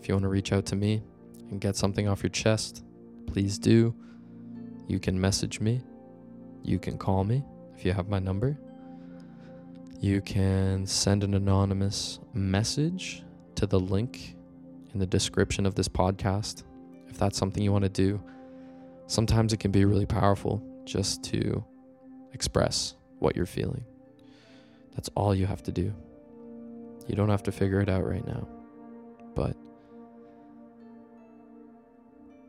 [0.00, 1.02] If you want to reach out to me
[1.50, 2.84] and get something off your chest,
[3.26, 3.94] please do.
[4.86, 5.82] You can message me.
[6.62, 7.44] You can call me
[7.76, 8.58] if you have my number.
[10.00, 13.22] You can send an anonymous message
[13.56, 14.36] to the link
[14.92, 16.62] in the description of this podcast
[17.08, 18.22] if that's something you want to do.
[19.08, 21.64] Sometimes it can be really powerful just to
[22.34, 23.82] express what you're feeling.
[24.94, 25.94] That's all you have to do.
[27.06, 28.46] You don't have to figure it out right now.
[29.34, 29.56] But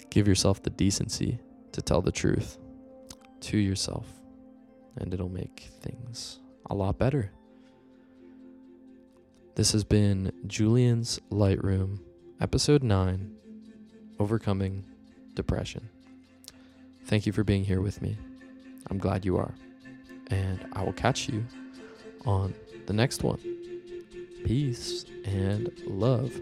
[0.10, 1.39] give yourself the decency
[1.72, 2.57] to tell the truth
[3.41, 4.05] to yourself,
[4.97, 6.39] and it'll make things
[6.70, 7.32] a lot better.
[9.55, 12.03] This has been Julian's Light Room,
[12.41, 13.34] episode 9
[14.20, 14.84] Overcoming
[15.36, 15.89] Depression.
[17.10, 18.16] Thank you for being here with me.
[18.91, 19.51] I'm glad you are.
[20.28, 21.43] And I will catch you
[22.24, 22.53] on
[22.86, 23.39] the next one.
[24.45, 26.39] Peace and love.